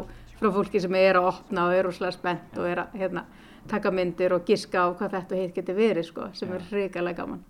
[0.44, 3.24] frá fólki sem er að opna og er úrslega spennt og er að hérna,
[3.70, 7.42] taka myndir og giska á hvað þetta heit geti verið sko, sem er hrikalega gaman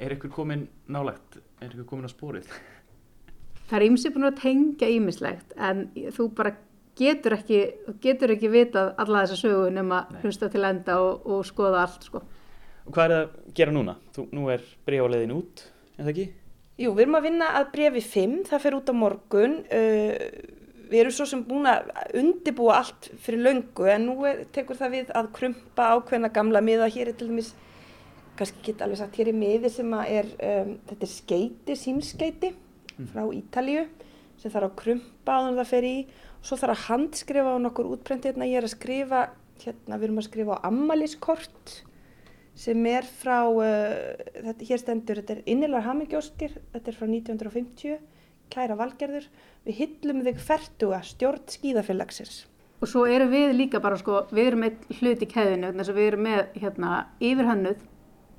[0.00, 1.36] Er ykkur komin nálægt?
[1.60, 2.48] Er ykkur komin á spórið?
[3.68, 5.84] það er ýmsi búin að tengja ýmislegt en
[6.16, 6.54] þú bara
[6.98, 7.60] getur ekki
[8.02, 12.22] getur ekki vitað alla þessa sögu nema hlusta til enda og, og skoða allt sko.
[12.88, 13.96] Og hvað er það að gera núna?
[14.16, 16.26] Þú, nú er bregjáleiðin út, er það ekki?
[16.80, 19.56] Jú, við erum að vinna að brefi 5, það fer út á morgun.
[19.68, 20.59] Uh,
[20.90, 24.94] við erum svo sem búin að undibúa allt fyrir löngu en nú er, tekur það
[24.96, 26.88] við að krumpa ákveðna gamla miða.
[26.90, 27.52] Hér er til dæmis,
[28.38, 32.54] kannski geta alveg sagt, hér er miði sem er, um, þetta er skeiti, símskeiti
[33.12, 33.86] frá Ítalíu
[34.40, 35.94] sem þarf að krumpa á þannig að það fer í.
[36.40, 38.48] Svo þarf að handskrifa á nokkur útprenti hérna.
[38.48, 39.22] Ég er að skrifa,
[39.60, 41.76] hérna, við erum að skrifa á ammaliskort
[42.60, 48.00] sem er frá, uh, þetta, hér stendur, þetta er innilegar hamingjóskir, þetta er frá 1950,
[48.50, 49.28] kæra valgerður,
[49.66, 52.46] við hyllum þig fertuga stjórn skíðafélagsins.
[52.80, 55.98] og svo erum við líka bara sko, við erum með hlut í keðinu þess að
[55.98, 57.82] við erum með hérna, yfirhönnuð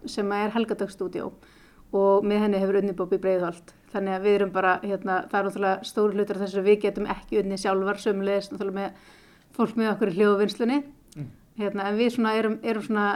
[0.10, 1.28] sem er Helgadagstúdjó
[1.94, 3.74] og með henni hefur unni Bobby Breiðholt.
[3.92, 6.80] Þannig að við erum bara, hérna, það er náttúrulega stóri hlutur af þessu að við
[6.86, 9.10] getum ekki unni sjálfar sömulegis náttúrulega með
[9.58, 10.80] fólk með okkur í hljóðvinnslunni.
[11.60, 13.08] Hérna, en við svona erum, erum svona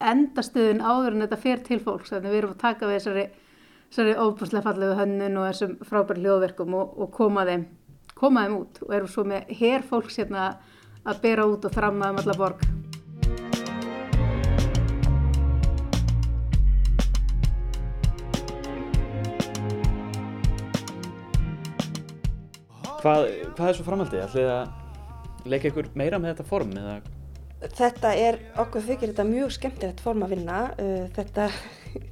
[0.00, 3.24] endastöðun áður en þetta fer til fólks þannig að við erum að taka við þessari
[3.90, 7.66] þessari óbúslega fallegu hönnun og þessum frábæri hljóðverkum og, og koma þeim
[8.14, 10.54] koma þeim út og erum svo með hér fólks hérna
[11.04, 12.64] að bera út og þramma um alla borg
[23.04, 24.20] Hvað, hvað er svo framhaldið?
[24.24, 26.70] Ætlið að leika ykkur meira með þetta form?
[26.80, 26.94] Eða...
[27.76, 31.50] Þetta er, okkur þykir þetta mjög skemmtilegt form að vinna, uh, þetta,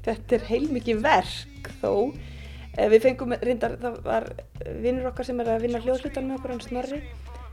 [0.04, 1.92] þetta er heilmikið verk þó.
[2.72, 4.28] Uh, við fengum reyndar, það var
[4.82, 7.02] vinnur okkar sem er að vinna hljóðslutan með okkur, hann Snorri.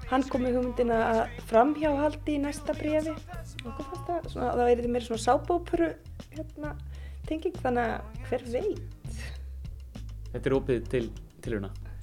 [0.10, 1.20] Hann kom með hugmyndina að
[1.52, 3.14] framhjáhaldi í næsta brefi.
[3.62, 5.90] Það, svona, það er meira svona sábópuru
[6.34, 6.72] hérna,
[7.30, 9.22] tenging, þannig að hver veit.
[10.32, 11.06] Þetta er opið til.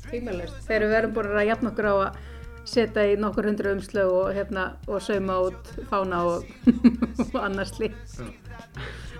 [0.07, 0.63] Tímalist.
[0.69, 2.21] Þegar við erum búin að jafna okkur á að
[2.67, 6.47] setja í nokkur hundru umslög og, hérna, og sauma út fána og,
[7.35, 8.21] og annars slíkt.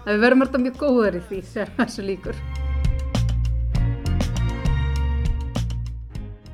[0.07, 2.41] En Við verðum alltaf mjög góðar í því þegar þessu líkur.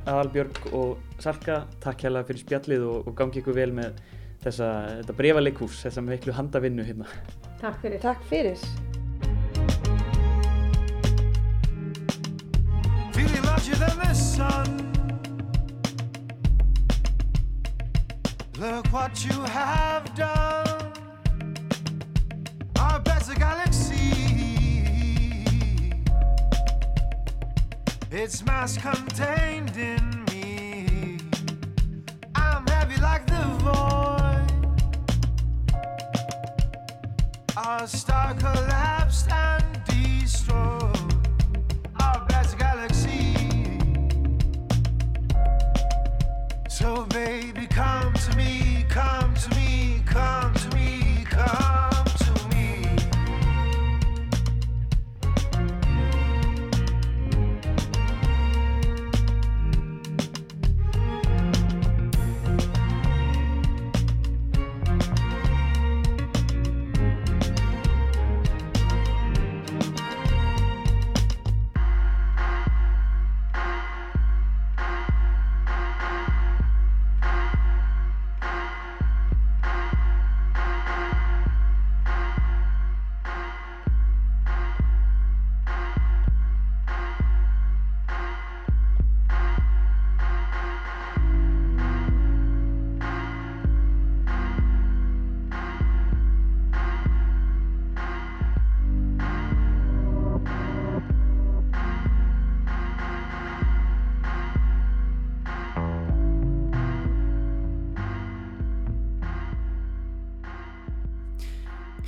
[0.03, 4.01] Aðalbjörg og Salka, takk hérlega fyrir spjallið og, og gangi ykkur vel með
[4.43, 7.07] þessa, þetta brefaleikús, þessa miklu handavinnu hérna.
[7.63, 8.01] Takk fyrir.
[8.03, 8.65] Takk fyrir.
[13.13, 14.92] Feeling larger than the sun.
[18.63, 20.93] Look what you have done.
[22.79, 24.15] Our better galaxy.
[28.13, 31.19] It's mass contained in me.
[32.37, 34.47] I'm heavy like the void.
[37.57, 41.17] Our star collapsed and destroyed
[41.99, 43.35] our better galaxy.
[46.69, 47.92] So baby, come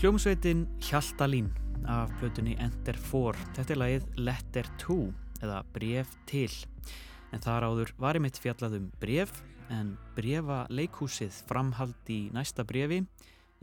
[0.04, 1.46] Hljómsveitin Hjaltalín
[1.88, 3.38] af plötunni Enter 4.
[3.56, 4.96] Þetta er lagið Letter 2
[5.40, 6.50] eða Bref til.
[7.32, 9.32] En þar áður var ég mitt fjallað um bref
[9.72, 13.00] en brefa leikhúsið framhald í næsta brefi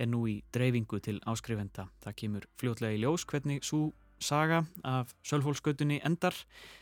[0.01, 1.85] er nú í dreifingu til áskrifenda.
[2.01, 6.33] Það kemur fljótlega í ljós hvernig svo saga af Sölfólksgötunni endar,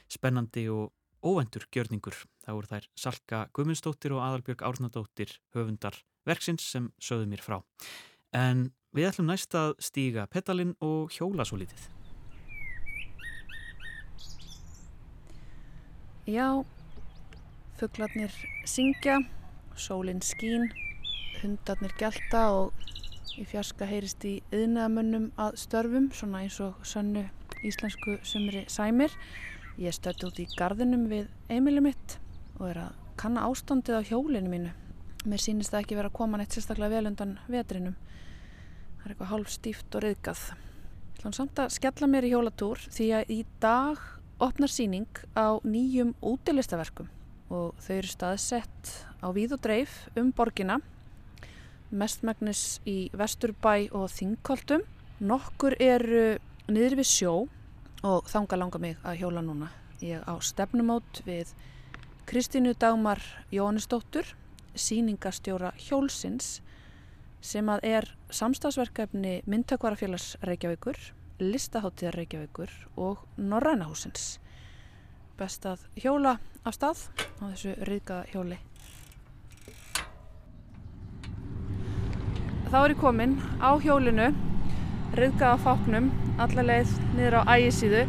[0.08, 2.15] spennandi og óvendur gjörningur.
[2.48, 7.60] Það voru þær Salka Guðmundsdóttir og Adalbjörg Árnadóttir höfundar verksins sem sögðu mér frá.
[8.32, 11.88] En við ætlum næst að stíga petalinn og hjóla svo litið.
[16.30, 16.62] Já,
[17.80, 18.34] fugglarnir
[18.69, 19.17] syngja,
[19.73, 20.67] sólinn skín,
[21.41, 22.73] hundarnir gælta og
[23.39, 27.23] í fjarska heyrist í yðnaðamönnum að störfum, svona eins og sönnu
[27.65, 29.13] íslensku sumri sæmir.
[29.80, 32.17] Ég stötti út í gardinum við Emilið mitt
[32.60, 34.75] og er að kanna ástandið á hjólinu mínu.
[35.25, 37.95] Mér sýnist það ekki vera að koma neitt sérstaklega vel undan vetrinum.
[39.10, 40.39] Er eitthvað hálf stíft og riðgað.
[40.54, 44.04] Ég ætla samt að skella mér í hjólatúr því að í dag
[44.38, 47.10] opnar síning á nýjum útilistaverkum
[47.50, 48.91] og þau eru staðsett
[49.26, 50.78] á víð og dreif um borgina
[51.89, 54.86] mestmægnis í Vesturbæ og Þingkoltum.
[55.26, 56.38] Nokkur eru
[56.69, 57.34] niður við sjó
[58.06, 59.74] og þanga langar mig að hjóla núna.
[60.06, 61.58] Ég á stefnumót við
[62.30, 64.36] Kristínu Dagmar Jóhannesdóttur,
[64.78, 66.60] síningastjóra Hjólsins
[67.41, 70.97] sem að er samstagsverkefni myndtökvarafélags Reykjavíkur,
[71.39, 74.39] listaháttíðar Reykjavíkur og Norrænahúsins.
[75.39, 77.06] Best að hjóla af stað
[77.39, 78.60] á þessu ryðgaða hjóli.
[82.69, 84.28] Þá er ég komin á hjólinu,
[85.17, 86.12] ryðgaða fáknum,
[86.43, 88.04] allarleið niður á ægisíðu.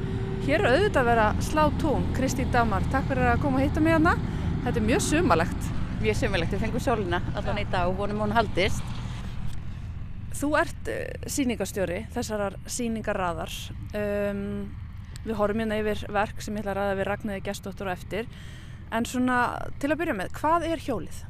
[0.44, 2.84] Hér er auðvitað að vera slá tún, Kristi Damar.
[2.92, 4.16] Takk fyrir að koma að hitta mig hana.
[4.66, 5.68] Þetta er mjög sumalegt.
[6.00, 8.99] Mjög sumalegt, við fengum sólina allan í dag og vonum hún haldist.
[10.36, 13.54] Þú ert uh, síningastjóri, þessarar síningarraðar.
[13.96, 14.44] Um,
[15.24, 18.30] við horfum hérna yfir verk sem ég ætla að ræða við Ragnæði Gestóttur og eftir.
[18.90, 19.40] En svona
[19.82, 21.24] til að byrja með, hvað er hjólið?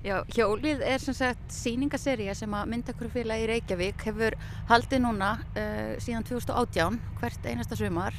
[0.00, 4.36] Já, hjólið er sem sagt síningaserja sem að myndakurfélagi í Reykjavík hefur
[4.70, 8.16] haldið núna uh, síðan 2018 hvert einasta sumar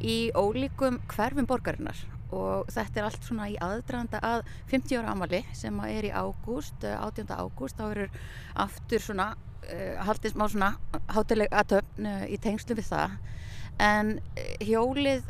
[0.00, 2.00] í ólíkum hverfum borgarinnar
[2.34, 6.84] og þetta er allt svona í aðdraðanda að 50 ára amali sem er í ágúst,
[6.84, 7.32] uh, 18.
[7.32, 8.08] ágúst, þá eru
[8.66, 10.72] aftur svona uh, haldið smá svona
[11.14, 13.18] hátileg aðtöfn í tengslu við það
[13.78, 14.16] en
[14.66, 15.22] hjólið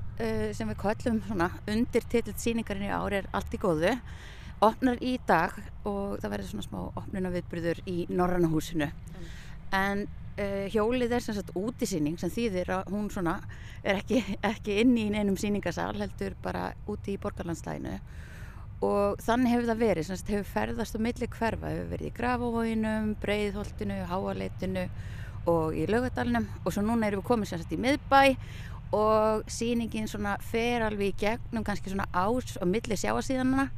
[0.57, 3.93] sem við kallum svona undir titill síningarinn í ár er allt í góðu
[4.65, 5.55] opnar í dag
[5.87, 9.29] og það verður svona smá opnunaviðbyrður í Norrannahúsinu mm.
[9.77, 10.07] en
[10.39, 13.39] uh, hjólið er sem sagt útisýning sem þýðir að hún svona
[13.83, 17.99] er ekki, ekki inn í einum síningasal heldur bara úti í borgarlandslæginu
[18.85, 22.15] og þannig hefur það verið sem sagt hefur ferðast á milli hverfa, hefur verið í
[22.15, 24.87] Grafovóinum, Breiðholtinu, Háaleitinu
[25.51, 28.23] og í Laugadalunum og svo núna erum við komið sem sagt í miðbæ
[28.95, 33.69] og síningin svona fer alveg í gegnum kannski svona ás og milli sjáasíðanana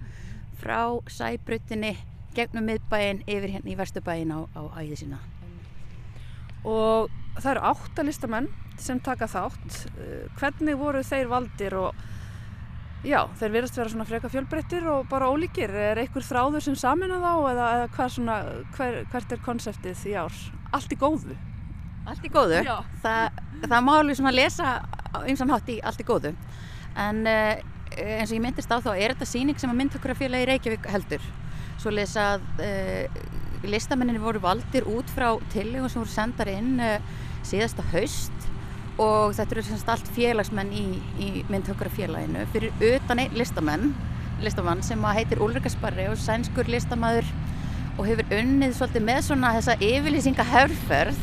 [0.60, 1.96] frá sæbrutinni
[2.36, 5.39] gegnum miðbæin yfir hérna í verstubæin á, á æði sína.
[6.68, 8.48] Og það eru áttalistamenn
[8.80, 9.84] sem taka þátt.
[10.40, 12.06] Hvernig voru þeir valdir og
[13.04, 15.72] já, þeir verðast vera svona freka fjölbreyttir og bara ólíkir.
[15.72, 18.38] Er einhver þráður sem samina þá eða, eða hvað svona,
[18.76, 20.42] hver, hvert er konseptið í ár?
[20.76, 21.36] Allt í góðu?
[22.08, 22.62] Allt í góðu?
[22.64, 22.78] Já.
[23.02, 24.78] Það, það má alveg svona lesa
[25.26, 26.32] einsan hátt í allt í góðu.
[27.00, 27.60] En uh,
[27.96, 31.24] eins og ég myndist á þá er þetta síning sem að myndtökurafélagi Reykjavík heldur
[31.80, 33.20] svo les að uh,
[33.68, 36.96] listamenninni voru valdir út frá tillegum sem voru sendar inn uh,
[37.46, 38.46] síðasta haust.
[39.00, 40.86] Og þetta eru semst allt félagsmenn í,
[41.20, 43.94] í myndtökurafélaginu fyrir utan einn listamenn
[44.40, 47.28] listamann sem heitir Ulrika Sparri og sænskur listamæður
[47.98, 51.20] og hefur unnið svolítið með svona þessa yfirlýsinga herrferð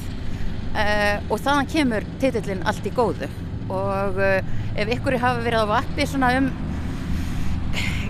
[0.77, 3.29] uh, og þannig kemur titillin allt í góðu.
[3.73, 4.21] Og
[4.79, 6.45] ef ykkur hafa verið á vappi svona um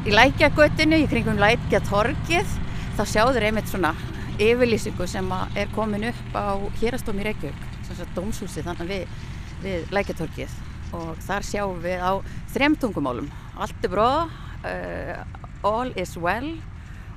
[0.08, 2.52] í lækjagötinu, í kringum lækjatorgið
[2.96, 3.92] þá sjáður einmitt svona
[4.38, 9.21] yfirlýsingu sem er komin upp á hérastómi Reykjavík, sem sagt dómshúsi þannig við,
[9.63, 10.58] við lækjatorgið
[10.97, 12.13] og þar sjáum við á
[12.54, 14.29] þrem tungumálum, allt er bróð
[14.62, 15.23] uh,
[15.65, 16.52] all is well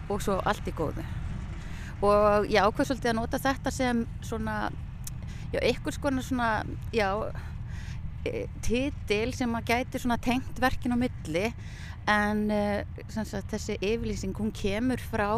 [0.09, 1.05] og svo allt er góðu.
[2.01, 4.57] Og ég ákveð svolítið að nota þetta sem svona
[5.53, 6.51] já, ykkur skona svona
[6.97, 7.11] já
[8.65, 11.51] titil sem að gæti svona tengt verkin á milli.
[12.09, 15.29] En uh, sagt, þessi yfirlýsing hún kemur frá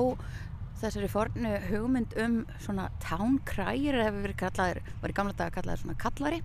[0.83, 5.85] þessari fornu hugmynd um svona town crier hefur verið kallaður, var í gamla daga kallaður
[5.85, 6.43] svona kallari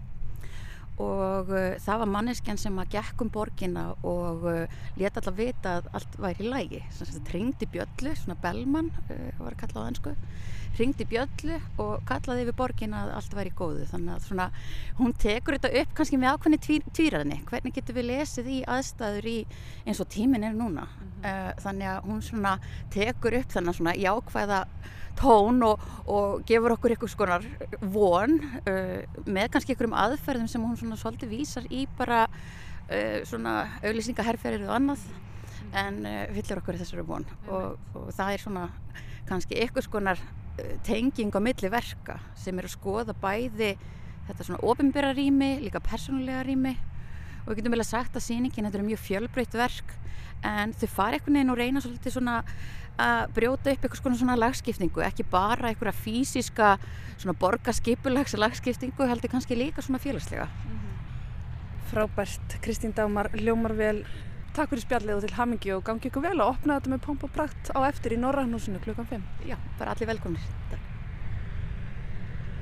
[0.97, 5.77] og uh, það var manneskjan sem að gekk um borgina og uh, leta alltaf vita
[5.77, 9.89] að allt væri í lægi það ringdi bjöllu, svona Bellman uh, var að kalla á
[9.91, 10.15] ennsku
[10.77, 13.85] ringdi bjöllu og kallaði yfir borgina að allt væri í góðu.
[13.89, 14.45] Þannig að svona,
[14.99, 19.29] hún tekur þetta upp kannski með ákveðni tví, tvíraðinni hvernig getur við lesið í aðstæður
[19.31, 19.37] í
[19.87, 20.85] eins og tímin er núna?
[20.85, 21.07] Mm
[21.63, 22.53] þannig að hún svona
[22.93, 24.59] tekur upp þannig svona jákvæða
[25.17, 27.45] tón og, og gefur okkur eitthvað skonar
[27.81, 33.59] von uh, með kannski einhverjum aðferðum sem hún svona svolítið vísar í bara uh, svona
[33.81, 35.05] auðlýsingaherferðir og annað
[35.77, 37.27] en uh, fyllir okkur þessari von.
[37.49, 38.67] Og, og það er svona
[39.27, 40.25] kannski eitthvað skonar
[40.87, 43.75] tenging á milli verka sem eru að skoða bæði
[44.27, 46.73] þetta svona ofinbæra rými, líka persónulega rými.
[47.43, 49.93] Og við getum vel að sagt að síningin þetta er mjög fjölbreytt verk
[50.45, 52.41] en þau fara einhvern veginn og reyna svolítið svona
[52.97, 56.77] að brjóta upp eitthvað svona lagskiptingu, ekki bara einhverja fysiska
[57.17, 60.45] svona borgarskipulags lagskiptingu, heldur kannski líka svona félagslega.
[60.45, 61.91] Mm -hmm.
[61.91, 64.05] Frábært, Kristín Dagmar, ljómar vel
[64.53, 67.23] takk fyrir spjallið og til hamingi og gangi ykkur vel að opna þetta með pomp
[67.23, 69.21] og prakt á eftir í Norrannúsinu klukkan 5.
[69.45, 70.41] Já, bara allir velkomnir.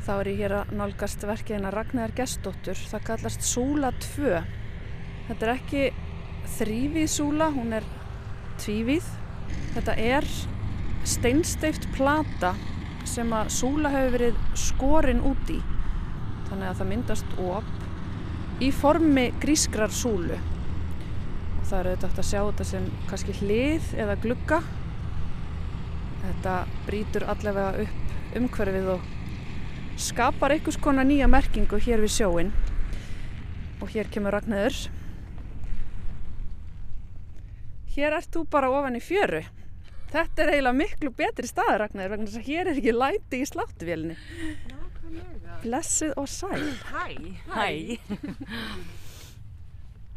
[0.06, 4.44] Þá er ég hér að nálgast verkiðina Ragnar Gestóttur, það kallast Súla 2.
[5.28, 5.94] Þetta er ekki
[6.60, 7.84] þrývið súla, hún er
[8.62, 9.25] tvívíð
[9.76, 10.28] Þetta er
[11.06, 12.54] steinsteift plata
[13.06, 15.60] sem að súla hefur verið skorinn út í.
[16.50, 20.38] Þannig að það myndast op í formi grískrar súlu.
[21.60, 24.62] Og það eru þetta að sjá þetta sem kannski hlið eða glugga.
[26.26, 26.56] Þetta
[26.88, 29.12] brítur allavega upp umhverfið og
[30.02, 32.54] skapar einhvers konar nýja merkingu hér við sjóin.
[33.82, 34.86] Og hér kemur Ragnæður.
[37.96, 39.42] Hér ert þú bara ofan í fjöru.
[40.12, 43.48] Þetta er eiginlega miklu betri staður, Ragnar, vegna þess að hér er ekki læti í
[43.50, 44.18] sláttuvélinni.
[45.64, 46.66] Blessuð og sæl.
[46.92, 47.06] Hæ,
[47.52, 47.70] hæ.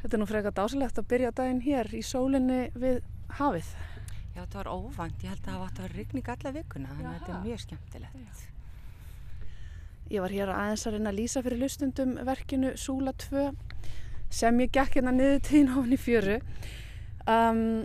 [0.03, 3.01] Þetta er nú frekar dásilegt að byrja daginn hér í sólinni við
[3.39, 3.71] hafið.
[4.35, 5.23] Já, þetta var óvænt.
[5.25, 7.63] Ég held að það var að vera rigning alla vikuna, þannig að þetta er mjög
[7.65, 8.45] skemmtilegt.
[10.09, 13.49] Ég var hér aðeins að reyna að lýsa fyrir lusstundum verkinu Súla 2
[14.33, 16.39] sem ég gekk hérna niður tíðin ofan í fjöru.
[17.29, 17.85] Um,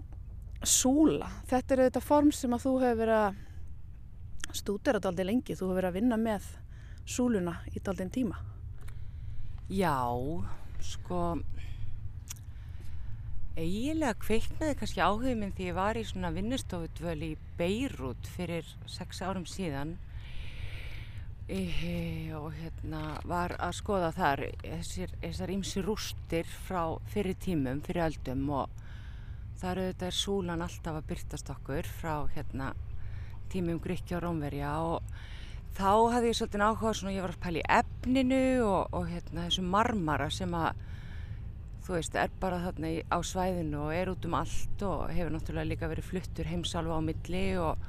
[0.64, 5.56] súla, þetta er þetta form sem að þú hefur verið að stúdera þetta aldrei lengi,
[5.58, 6.46] þú hefur verið að vinna með
[7.04, 8.38] súluna í þetta aldrei tíma.
[9.68, 9.98] Já,
[10.84, 11.20] sko,
[13.58, 19.20] eiginlega kveiknaði kannski áhugum minn því ég var í svona vinnustofudvöl í Beirut fyrir sex
[19.26, 19.98] árum síðan.
[21.52, 28.80] Og hérna var að skoða þar þessar ímsi rústir frá fyrir tímum, fyrir öldum og
[29.64, 32.74] þar auðvitað er súlan alltaf að byrtast okkur frá hérna
[33.54, 35.14] tímum Gríkja og Rómverja og
[35.78, 39.46] þá hafði ég svolítið áhuga svona ég var að pæla í efninu og, og hérna
[39.46, 40.82] þessu marmara sem að
[41.84, 45.72] þú veist er bara þarna á svæðinu og er út um allt og hefur náttúrulega
[45.72, 47.88] líka verið fluttur heimsalva á milli og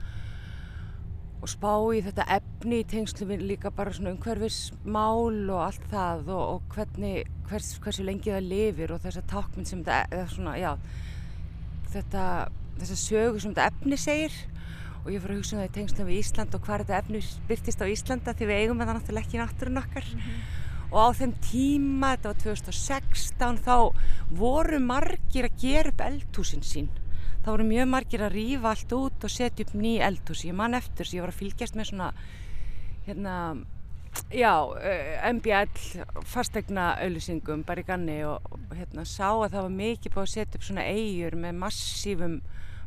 [1.45, 6.31] og spá í þetta efni í tengslu við líka bara svona umhverfismál og allt það
[6.33, 10.55] og, og hvernig, hvers, hversu lengi það lifir og þessa tákminn sem þetta, eða svona,
[10.57, 10.71] já
[11.95, 12.25] þetta,
[12.81, 14.37] þessa sögu sem þetta efni segir.
[15.05, 17.23] Og ég fór að hugsa um það í tengslu við Ísland og hvað þetta efni
[17.49, 20.07] byrtist á Íslanda því við eigum það náttúrulega ekki í náttúrun okkar.
[20.15, 20.61] Mm -hmm.
[20.95, 23.77] og á þeim tíma, þetta var 2016 þá
[24.31, 26.89] voru margir að gera upp eldhúsin sín.
[27.45, 30.45] Þá voru mjög margir að rýfa allt út og setja upp ný eldhús.
[30.45, 32.13] Ég man eftir þess að ég var að fylgjast með svona
[33.07, 33.35] hérna
[34.35, 34.53] já,
[35.33, 35.71] MBL
[36.29, 40.33] fastegna auðlýsingum bara í ganni og, og hérna sá að það var mikið búið að
[40.33, 42.37] setja upp svona eigur með massífum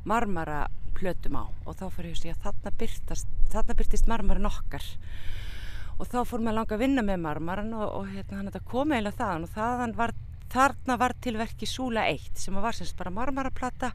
[0.08, 0.68] marmara
[0.98, 4.88] plötum á og þá fyrir ég að þarna byrtast þarna byrtist marmarin okkar.
[5.98, 8.94] Og þá fór maður langa að vinna með marmaran og, og hérna hann þetta kom
[8.94, 10.16] eiginlega þaðan og þaðan var,
[10.54, 13.94] þarna var til verki Súla 1 sem var semst bara marmaraplata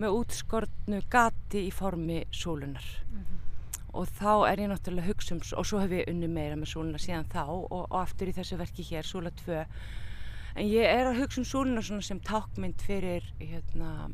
[0.00, 3.49] með útskortnu gati í formi súlunar mm -hmm
[3.92, 6.72] og þá er ég náttúrulega að hugsa um og svo hef ég unni meira með
[6.72, 11.10] súluna síðan þá og, og aftur í þessu verki hér, súla 2 en ég er
[11.10, 14.10] að hugsa um súluna sem tákmynd fyrir hérna,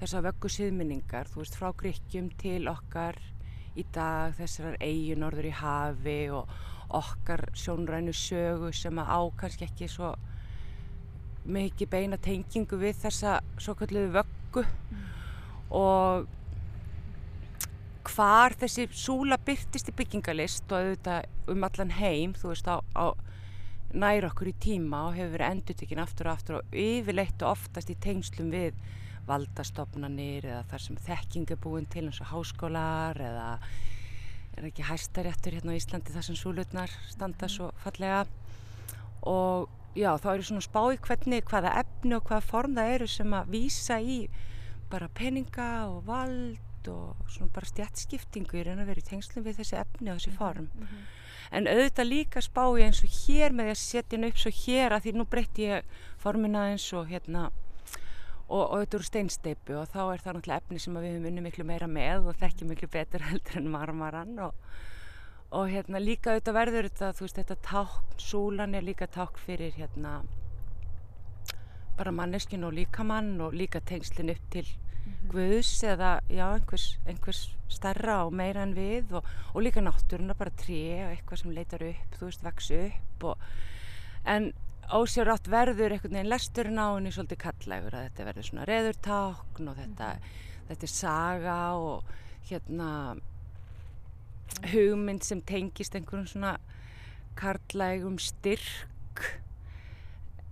[0.00, 3.20] þessar vöggu síðminningar þú veist, frá Gríkjum til okkar
[3.78, 6.52] í dag, þessar eigi norður í hafi og
[6.92, 10.12] okkar sjónrænu sögu sem að á kannski ekki svo
[11.48, 15.06] mikið beina tengingu við þessa svo kalluðu vöggu mm.
[15.78, 16.28] og
[18.08, 23.06] hvar þessi súla byrtist í byggingalist og auðvitað um allan heim, þú veist, á, á
[23.92, 27.92] nær okkur í tíma og hefur verið endutekinn aftur og aftur og yfirleitt og oftast
[27.92, 28.78] í tengslum við
[29.28, 33.50] valdastofnanir eða þar sem þekking er búin til eins og háskólar eða
[34.56, 38.24] er ekki hæstaréttur hérna á Íslandi þar sem súlutnar standa svo fallega.
[39.28, 42.76] Og já, þá er ég svona að spá í hvernig, hvaða efni og hvaða form
[42.76, 44.18] það eru sem að vísa í
[44.92, 49.60] bara peninga og vald og svona bara stjættskiptingu í raun og verið í tengslum við
[49.60, 50.70] þessi efni og þessi form.
[51.52, 54.52] En auðvitað líka spá ég eins og hér með því að setja henni upp svo
[54.62, 57.50] hér að því nú breytti ég formina eins og hérna
[58.52, 61.44] og, og þetta eru steinsteipu og þá er það náttúrulega efni sem við höfum unni
[61.46, 64.68] miklu meira með og þekkjum miklu betur heldur en marmaran og,
[65.52, 69.76] og hérna líka auðvitað verður þetta, þú veist, þetta tákn, súlan er líka tákn fyrir
[69.76, 70.20] hérna
[71.96, 74.68] bara manneskinu og líkamann og líka tengslinn upp til
[75.32, 77.42] Guðs eða já, einhvers, einhvers
[77.72, 81.84] starra og meira en við og, og líka náttúruna bara tré og eitthvað sem leitar
[81.88, 83.46] upp, þú veist, vex upp og,
[84.28, 84.52] en
[84.92, 89.78] ósjárátt verður einhvern veginn lesturinn á henni svolítið kallægur að þetta verður svona reðurtákn og
[89.78, 90.08] þetta,
[90.68, 92.12] þetta er saga og
[92.50, 92.90] hérna
[94.72, 96.56] hugmynd sem tengist einhverjum svona
[97.38, 99.24] karlægum styrk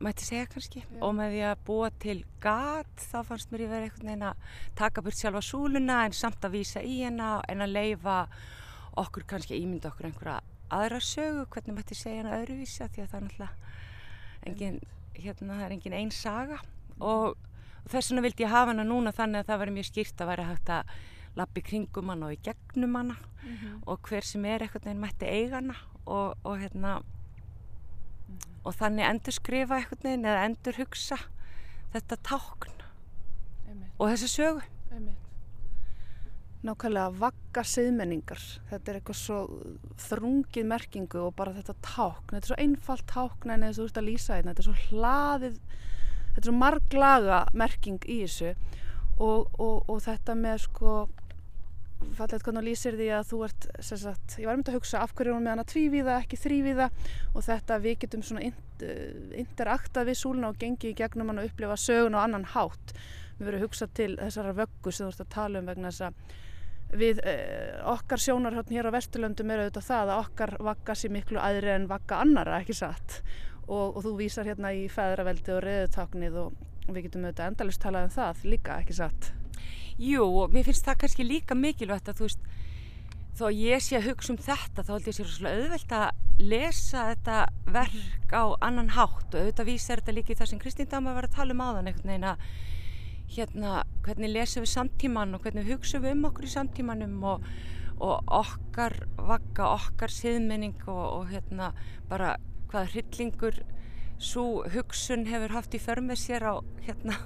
[0.01, 0.85] mætti segja kannski.
[1.01, 4.55] Og með því að búa til gat þá fannst mér ég verið einhvern veginn að
[4.79, 8.23] taka burt sjálfa súluna en samt að vísa í henn en að leifa
[9.01, 10.41] okkur kannski ímynda okkur einhverja
[10.71, 13.71] aðra sögu hvernig mætti segja henn öðruvísi af því að það er náttúrulega
[14.51, 14.81] engin,
[15.19, 16.59] hérna, það er engin einn saga.
[17.01, 17.39] Og,
[17.91, 20.49] þess vegna vildi ég hafa hana núna þannig að það væri mjög skýrt að væri
[20.49, 20.93] hægt að
[21.39, 23.17] lappi kringum hana og í gegnum hana.
[23.87, 25.77] Og hver sem er einhvern veginn mætti eiga hana
[26.07, 27.01] og, og hérna
[28.65, 31.19] og þannig endur skrifa einhvern veginn eða endur hugsa
[31.95, 32.77] þetta tákn
[34.01, 34.63] og þessa sögu
[36.61, 38.41] Nákvæmlega vagga siðmenningar.
[38.69, 39.37] Þetta er eitthvað svo
[40.03, 42.35] þrungið merkingu og bara þetta tákn.
[42.35, 44.51] Þetta er svo einfalt tákn en eða þú ert að lýsa þetta.
[44.51, 45.57] Þetta er svo hlaðið,
[46.27, 50.99] þetta er svo marglaga merking í þessu og, og, og þetta með sko
[52.17, 55.15] fallegt hvernig þú lýsir því að þú ert sagt, ég var myndið að hugsa af
[55.17, 56.91] hverju er hún með hana tvívíða, ekki þrývíða
[57.35, 58.85] og þetta við getum svona int,
[59.37, 62.95] interakta við súluna og gengi í gegnum hann og upplifa sögun og annan hátt.
[63.39, 66.07] Við verðum að hugsa til þessara vöggu sem þú ert að tala um vegna þess
[66.09, 66.39] að
[67.01, 71.39] við eh, okkar sjónarhóttn hér á Vesturlöndum er auðvitað það að okkar vagga sé miklu
[71.39, 73.21] aðri en vagga annara, ekki satt?
[73.69, 76.57] Og, og þú vísar hérna í feðraveldi og reðutaknið og,
[76.91, 79.31] við getum auðvitað endalust talað um það líka, ekki satt
[79.99, 82.49] Jú, og mér finnst það kannski líka mikilvægt að þú veist,
[83.39, 86.09] þó að ég sé að hugsa um þetta, þá held ég sér svona auðvelt að
[86.41, 87.39] lesa þetta
[87.75, 89.33] verk á annan hátt.
[89.33, 91.91] Og auðvitað vísar þetta líka í það sem Kristín Dama var að tala um áðan
[91.91, 92.47] einhvern veginn að
[93.31, 93.75] hérna,
[94.05, 97.45] hvernig lesum við samtíman og hvernig hugsaum við um okkur í samtímanum og,
[98.03, 101.71] og okkar vagga, okkar siðmenning og, og hérna
[102.11, 102.35] bara
[102.71, 103.61] hvaða hryllingur
[104.21, 106.55] svo hugsun hefur haft í förmið sér á
[106.87, 107.17] hérna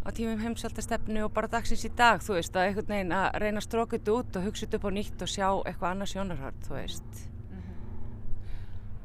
[0.00, 3.60] á tímum heimsaldastefnu og bara dagsins í dag þú veist, að einhvern veginn að reyna
[3.60, 6.60] að stróka þetta út og hugsa þetta upp á nýtt og sjá eitthvað annars sjónarhald,
[6.66, 7.24] þú veist.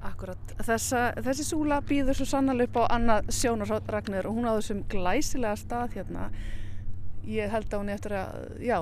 [0.05, 4.83] Akkurat, Þessa, þessi súla býður svo sannlega upp á annað sjónarragnir og hún á þessum
[4.91, 6.27] glæsilega stað hérna.
[7.25, 8.79] Ég held að hún er eftir að, já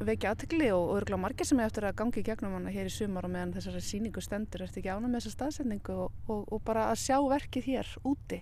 [0.00, 2.92] vekja aðtegli og örgulega margir sem er eftir að gangi í gegnum hana hér í
[2.92, 6.62] sumar og meðan þessari síningu stendur, ertu ekki ána með þessa staðsendingu og, og, og
[6.64, 8.40] bara að sjá verkið hér úti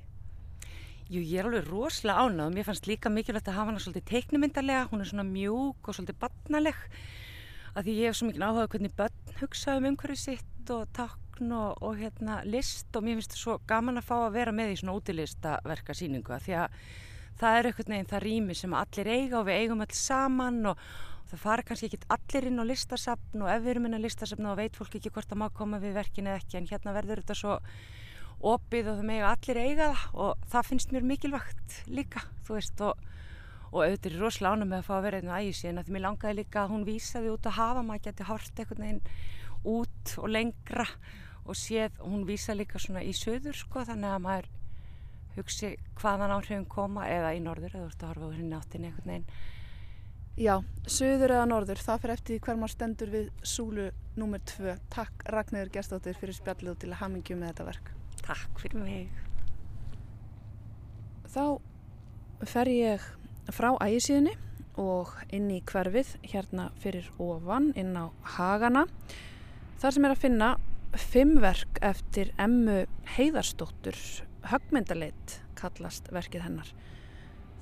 [1.09, 4.11] Jú, ég er alveg rosalega ánað og mér fannst líka mikilvægt að hafa hana svolítið
[4.11, 6.81] teiknumyndarlega, hún er svona mjúk og svolítið barnaleg.
[7.73, 11.55] Að því ég hef svo mikið áhugað hvernig börn hugsa um umhverfið sitt og takn
[11.57, 14.75] og, og hérna list og mér finnst það svo gaman að fá að vera með
[14.75, 16.77] í svona útilistaverka síningu að því að
[17.41, 20.83] það er eitthvað neginn það rými sem allir eiga og við eigum alls saman og,
[21.23, 24.05] og það fara kannski ekki allir inn á listasafn og ef við erum inn á
[24.05, 26.97] listasafn þá veit fólk ekki hvort það má koma við verkin eða ekki en hérna
[26.99, 27.57] verður þetta svo
[28.39, 32.83] opið og það mega allir eiga það og það finnst mér mikilvægt líka þú veist
[32.87, 33.01] og,
[33.73, 35.89] og auðvitað er rosalega ánum með að fá að vera einn á ægi síðan að
[35.89, 39.03] því mér langaði líka að hún vísaði út að hafa maður geti hort einhvern veginn
[39.75, 40.89] út og lengra
[41.49, 44.51] og séð hún vísa líka svona í söður sko þannig að maður
[45.39, 48.87] hugsi hvaðan áhrifin koma eða í norður eða þú ert að horfa úr henni áttin
[48.89, 49.31] einhvern veginn
[50.39, 54.77] Já, söður eða norður, það fyrir eftir hver maður stendur við súlu nummer 2.
[54.95, 57.89] Takk Ragnarður Gerstóttir fyrir spjallið og til að hamingju með þetta verk.
[58.29, 59.13] Takk fyrir mig.
[61.33, 61.45] Þá
[62.45, 63.05] fer ég
[63.57, 64.35] frá ægisíðinni
[64.79, 68.83] og inn í hverfið hérna fyrir ofan inn á Hagana.
[69.81, 70.49] Þar sem er að finna
[71.01, 72.83] fimm verk eftir Emmu
[73.15, 73.97] Heiðarsdóttur,
[74.53, 76.73] högmyndaleit kallast verkið hennar.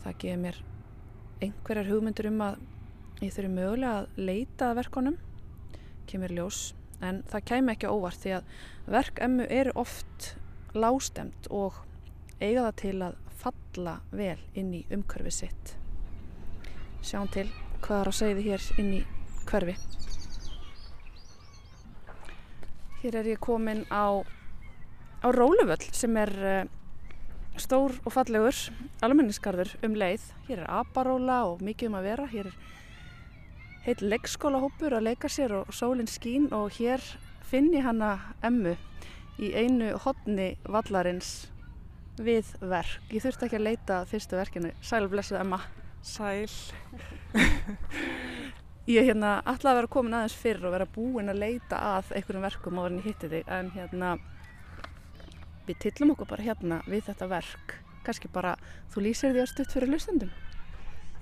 [0.03, 0.59] Það gefur mér
[1.47, 2.59] einhverjar hugmyndur um að
[3.23, 5.21] ég þurfi mögulega að leita að verkonum,
[6.11, 6.61] kemur ljós,
[6.99, 8.51] en það kæmi ekki óvart því að
[8.97, 10.33] verk emmu eru oft
[10.77, 11.81] lástemt og
[12.41, 15.77] eiga það til að falla vel inn í umhverfi sitt.
[17.05, 17.49] Sjáum til
[17.85, 19.03] hvað er segja þið hér inn í
[19.47, 19.77] hverfi.
[23.03, 24.21] Hér er ég komin á,
[25.23, 26.65] á á Róluvöll sem er uh,
[27.61, 28.57] stór og fallegur
[29.05, 30.25] almenningskarður um leið.
[30.49, 32.27] Hér er aparóla og mikið um að vera.
[32.33, 32.59] Hér er
[33.87, 37.03] heilt leggskólahópur að leika sér og sólinn skín og hér
[37.47, 38.75] finn ég hana emmu
[39.43, 41.47] í einu hodni vallarins
[42.17, 43.01] við verk.
[43.13, 44.73] Ég þurfti ekki að leita fyrstu verkinu.
[44.81, 45.61] Sæl blessuð Emma.
[46.07, 46.49] Sæl.
[48.87, 52.13] Ég er hérna alltaf að vera komin aðeins fyrr og vera búin að leita að
[52.15, 54.11] einhverjum verkum áður en ég hitti þig en hérna
[55.67, 57.75] við tillum okkur bara hérna við þetta verk.
[58.07, 58.53] Kanski bara
[58.95, 60.31] þú lýsir því að stutt fyrir hlustendum.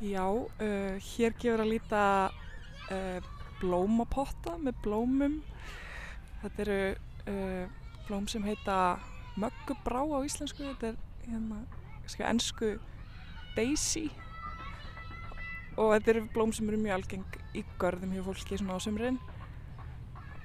[0.04, 2.02] Já, uh, hér gefur að líta
[2.92, 5.40] uh, blómapotta með blómum.
[6.42, 6.78] Þetta eru
[7.32, 8.98] uh, blóm sem heita
[9.40, 10.62] möggubrá á íslensku.
[10.62, 10.96] Þetta er
[11.28, 11.62] hérna,
[12.30, 12.74] ennsku
[13.57, 14.09] daisy.
[15.74, 19.18] Og þetta eru blóm sem eru mjög algeng í görðum hjá fólki svona á sömurinn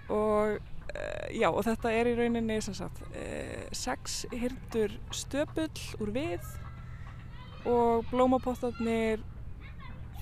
[0.10, 6.54] og uh, já og þetta er í rauninni sagt uh, sex hyrtur stöpull úr við.
[7.70, 9.22] Og blómapottarnir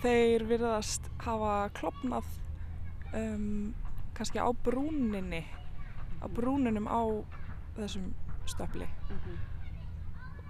[0.01, 2.25] þeir virðast hafa klopnað
[3.15, 3.73] um,
[4.17, 5.43] kannski á brúninni
[6.21, 7.01] á brúninum á
[7.77, 8.13] þessum
[8.45, 9.37] stöpli mm -hmm.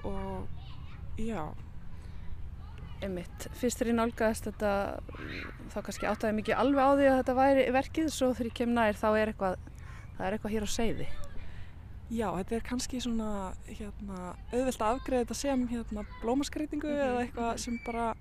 [0.04, 0.48] og
[1.18, 1.54] já
[2.98, 3.48] Einmitt.
[3.54, 4.72] Fyrst þegar ég nálgæðist þetta
[5.70, 8.74] þá kannski áttaði mikið alveg á því að þetta væri verkið svo þegar ég kem
[8.74, 9.58] nær þá er eitthvað
[10.18, 11.08] það er eitthvað hér á seiði
[12.08, 14.18] Já, þetta er kannski svona hérna,
[14.54, 17.08] auðvelt að afgreða þetta sem hérna, blómaskreitingu mm -hmm.
[17.08, 18.16] eða eitthvað sem bara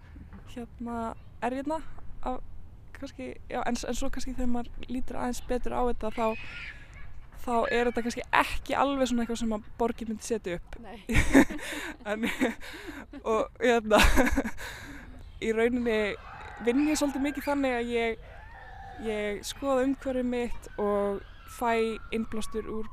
[0.55, 1.81] hérna, er hérna
[2.27, 6.27] en, en svo kannski þegar maður lítur aðeins betur á þetta þá
[7.47, 10.79] þá er þetta kannski ekki alveg svona eitthvað sem að borgir myndi setja upp.
[12.11, 12.27] En,
[13.27, 13.99] og hérna
[15.43, 16.01] í rauninni
[16.67, 18.27] vinn ég svolítið mikið þannig að ég
[19.05, 21.21] ég skoða umhverfið mitt og
[21.59, 22.87] fæ innblástur úr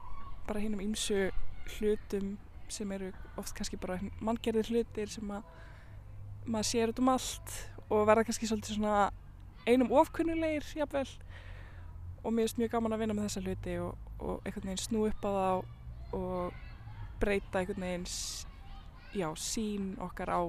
[0.48, 1.30] bara hinnum ímsu
[1.78, 2.38] hlutum
[2.68, 5.46] sem eru oft kannski bara manngerðir hlutir sem að
[6.46, 7.56] maður sér út um allt
[7.90, 9.12] og verða kannski svolítið svona
[9.68, 11.08] einum ofkunnulegir jáfnvel
[12.24, 15.06] og mér finnst mjög gaman að vinna með þessa hluti og, og einhvern veginn snú
[15.10, 15.54] upp á þá
[16.14, 16.54] og
[17.20, 18.06] breyta einhvern veginn
[19.14, 20.42] já, sín okkar á,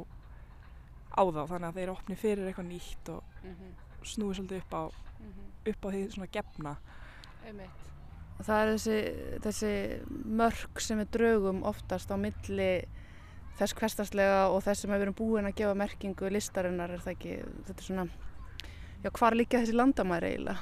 [1.14, 3.72] á þá þannig að þeir opni fyrir eitthvað nýtt og mm -hmm.
[4.02, 5.70] snúi svolítið upp á, mm -hmm.
[5.70, 6.76] upp á því svona gefna
[7.46, 7.80] Einmitt.
[8.44, 8.98] Það er þessi,
[9.44, 9.72] þessi
[10.24, 12.84] mörg sem við draugum oftast á milli
[13.58, 17.36] þess hverstarslega og þess sem við erum búin að gefa merkingu listarinnar er það ekki,
[17.66, 18.06] þetta er svona
[19.04, 20.58] já, hvar líka þessi landamæri eiginlega?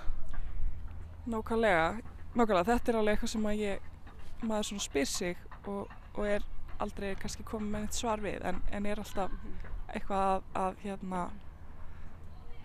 [1.23, 2.01] Nákvæmlega,
[2.35, 3.85] nákvæmlega, þetta er alveg eitthvað sem ég,
[4.43, 5.37] maður svona spyr sig
[5.71, 6.47] og, og er
[6.83, 9.37] aldrei kannski komið með eitt svar við en, en er alltaf
[9.93, 11.21] eitthvað að, að hérna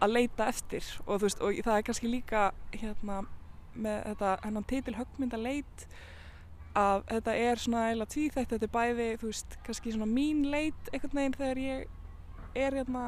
[0.02, 0.90] að leita eftir.
[1.06, 3.22] Og veist og það er kannski líka hérna
[3.78, 5.88] með þetta hennan titil högmynda leit
[6.78, 10.92] að þetta er svona eiginlega tvíþætt, þetta er bæði þú veist kannski svona mín leit
[10.92, 11.88] einhvern veginn þegar ég
[12.58, 13.08] er hérna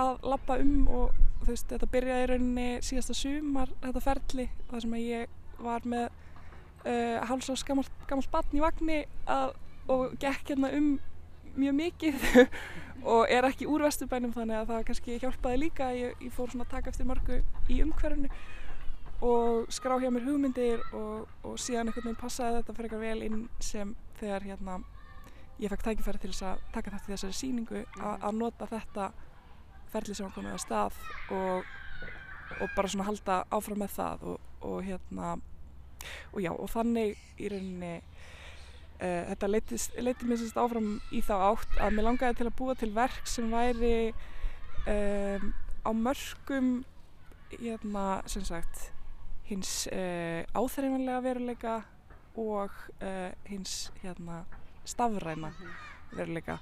[0.00, 4.84] að lappa um og þú veist, þetta byrjaði í rauninni síðasta sumar, þetta ferli þar
[4.84, 8.98] sem að ég var með uh, hálsás gammalt, gammalt batn í vagnni
[9.30, 9.54] að,
[9.92, 10.96] og gekk hérna um
[11.56, 12.26] mjög mikið
[13.12, 16.66] og er ekki úr vesturbænum þannig að það kannski hjálpaði líka ég, ég fór svona
[16.66, 17.40] að taka eftir mörgu
[17.72, 18.30] í umhverfunu
[19.24, 23.28] og skrá hjá mér hugmyndir og, og síðan einhvern veginn passaði þetta fyrir eitthvað vel
[23.30, 24.80] inn sem þegar hérna
[25.62, 29.06] ég fekk tækifæri til þess að taka þetta í þessari síningu að nota þetta
[29.96, 30.96] ferli sem var komið á stað
[31.32, 31.68] og,
[32.60, 35.36] og bara svona halda áfram með það og, og hérna
[36.32, 37.94] og já og þannig í rauninni
[39.00, 42.76] uh, þetta leiti mér sérst áfram í þá átt að mér langaði til að búa
[42.78, 43.96] til verk sem væri
[44.86, 45.50] um,
[45.86, 46.70] á mörgum
[47.56, 48.90] hérna sem sagt
[49.46, 51.76] hins uh, áþreifanlega veruleika
[52.36, 54.42] og uh, hins hérna
[54.86, 55.52] stafræna
[56.12, 56.58] veruleika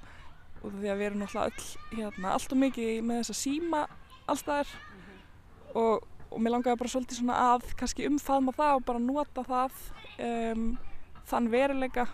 [0.63, 3.85] og því að við erum náttúrulega öll hérna, allt og mikið með þessa síma
[4.25, 5.77] allstaðar mm -hmm.
[5.81, 9.71] og, og mér langaði bara svolítið svona að kannski umfaðma það og bara nota það
[10.19, 10.77] um,
[11.25, 12.07] þann veruleika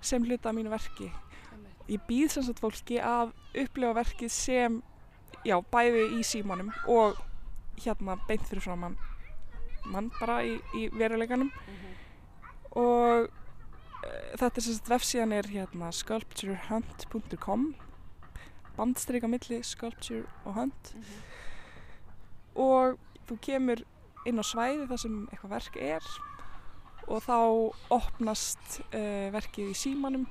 [0.00, 1.12] sem hluta af mínu verki
[1.88, 4.82] ég býð sem sagt fólki að upplifa verkið sem
[5.44, 7.16] já, bæði í símanum og
[7.78, 8.96] hérna beint fyrir frá mann
[9.88, 11.94] mann bara í, í veruleikanum mm -hmm.
[12.82, 13.28] og
[14.38, 17.74] þetta er sérst vefsíðan er hérna sculpturehunt.com
[18.78, 20.94] bandstryk á milli sculpture og hunt.
[20.94, 21.22] Mm -hmm.
[22.54, 22.98] og
[23.28, 23.82] þú kemur
[24.26, 26.04] inn á svæði þar sem eitthvað verk er
[27.08, 27.38] og þá
[27.90, 30.26] opnast uh, verkið í símanum.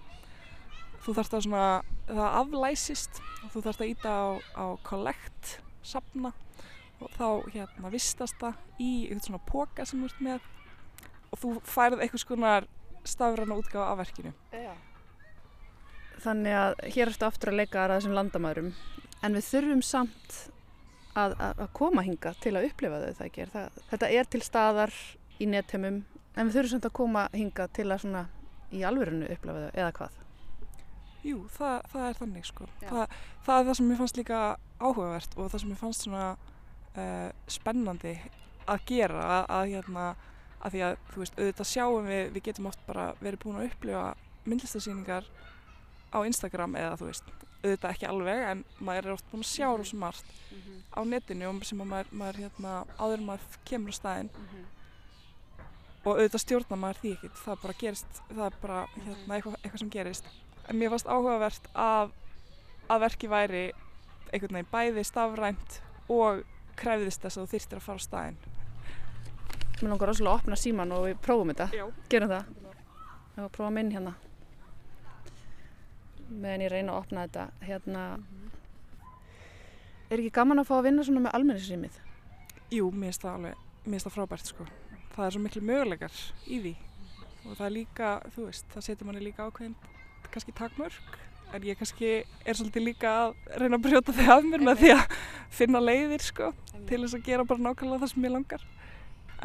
[1.02, 6.34] Þú þarfst að svona það aflæsist og þú þarfst að íta á, á collect sapna
[7.00, 10.42] og þá hérna vistast það í eitthvað svona póka sem þú ert með.
[11.32, 12.68] Og þú færð eitthvað skonar
[13.10, 14.34] stafræna útgáfa af verkinu.
[14.54, 14.74] Já.
[16.24, 18.72] Þannig að hér ertu aftur að leika aðra þessum landamæðurum
[19.26, 20.38] en við þurfum samt
[21.18, 23.50] að, að, að koma hinga til að upplifa þau það ekki.
[23.54, 24.96] Það, þetta er til staðar
[25.38, 26.00] í nettemum
[26.36, 28.24] en við þurfum samt að koma hinga til að svona
[28.74, 30.24] í alvörinu upplifa þau eða hvað?
[31.28, 32.68] Jú, það, það er þannig sko.
[32.82, 34.42] Það, það er það sem mér fannst líka
[34.80, 38.14] áhugavert og það sem mér fannst svona uh, spennandi
[38.68, 40.08] að gera að, að hérna
[40.68, 43.68] að því að þú veist, auðvitað sjáum við, við getum oft bara verið búin að
[43.72, 44.06] upplifa
[44.48, 45.28] myndlistarsýningar
[46.14, 47.24] á Instagram eða þú veist,
[47.64, 49.78] auðvitað ekki alveg en maður er oft búin að sjá Mhm.
[49.82, 50.26] rosa margt
[50.98, 54.66] á netinu og sem að maður, maður hérna, áður maður kemur á staðinn Mhm.
[56.06, 59.80] og auðvitað stjórnar maður því ekkert, það bara gerist, það er bara hérna, eitthvað, eitthvað
[59.80, 60.26] sem gerist.
[60.70, 62.12] En mér fannst áhugavert að,
[62.90, 63.64] að verki væri
[64.34, 66.44] einhvern veginn bæði stafrænt og
[66.78, 68.38] krefðist þess að þú þyrftir að fara á staðinn.
[69.78, 71.68] Mér langar rosalega að opna síman og við prófum þetta.
[71.78, 71.86] Já.
[72.10, 72.50] Gerum það.
[72.58, 74.16] Ég var að prófa minn hérna.
[76.28, 77.46] Meðan ég reyna að opna þetta.
[77.68, 78.04] Hérna.
[80.08, 82.02] Er ekki gaman að fá að vinna svona með almennisrýmið?
[82.74, 84.68] Jú, mér finnst það alveg, mér finnst það frábært sko.
[85.14, 86.74] Það er svo miklu möguleikar í því
[87.48, 89.76] og það er líka, þú veist, það setur manni líka ákveðin
[90.34, 91.18] kannski takmörk
[91.56, 92.10] en ég kannski
[92.44, 95.16] er svolítið líka að reyna að brjóta þau af mér með því að
[95.60, 96.50] finna leiðir sko
[96.90, 98.66] til þess að gera bara nákvæmlega það sem ég langar.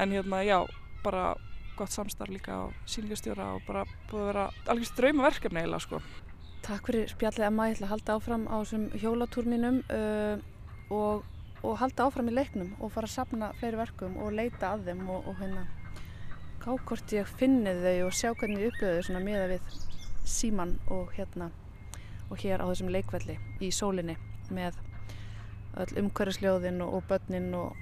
[0.01, 0.63] En hérna, já,
[1.05, 1.35] bara
[1.77, 6.01] gott samstarf líka á síningastjóra og bara búið að vera alveg drauma verkefni eiginlega sko.
[6.63, 10.37] Takk fyrir spjallið Emma, ég ætla að halda áfram á þessum hjólatúr mínum uh,
[10.95, 11.25] og,
[11.63, 15.09] og halda áfram í leiknum og fara að sapna fleiri verkum og leita að þeim
[15.11, 15.65] og, og hérna
[16.63, 19.73] gá hvort ég finni þau og sjá hvernig ég upplöðu þau svona miða við
[20.29, 21.51] síman og hérna
[22.31, 24.15] og hér á þessum leikvelli í sólinni
[24.55, 24.79] með
[25.83, 27.75] öll umhverfisljóðin og, og börnin og,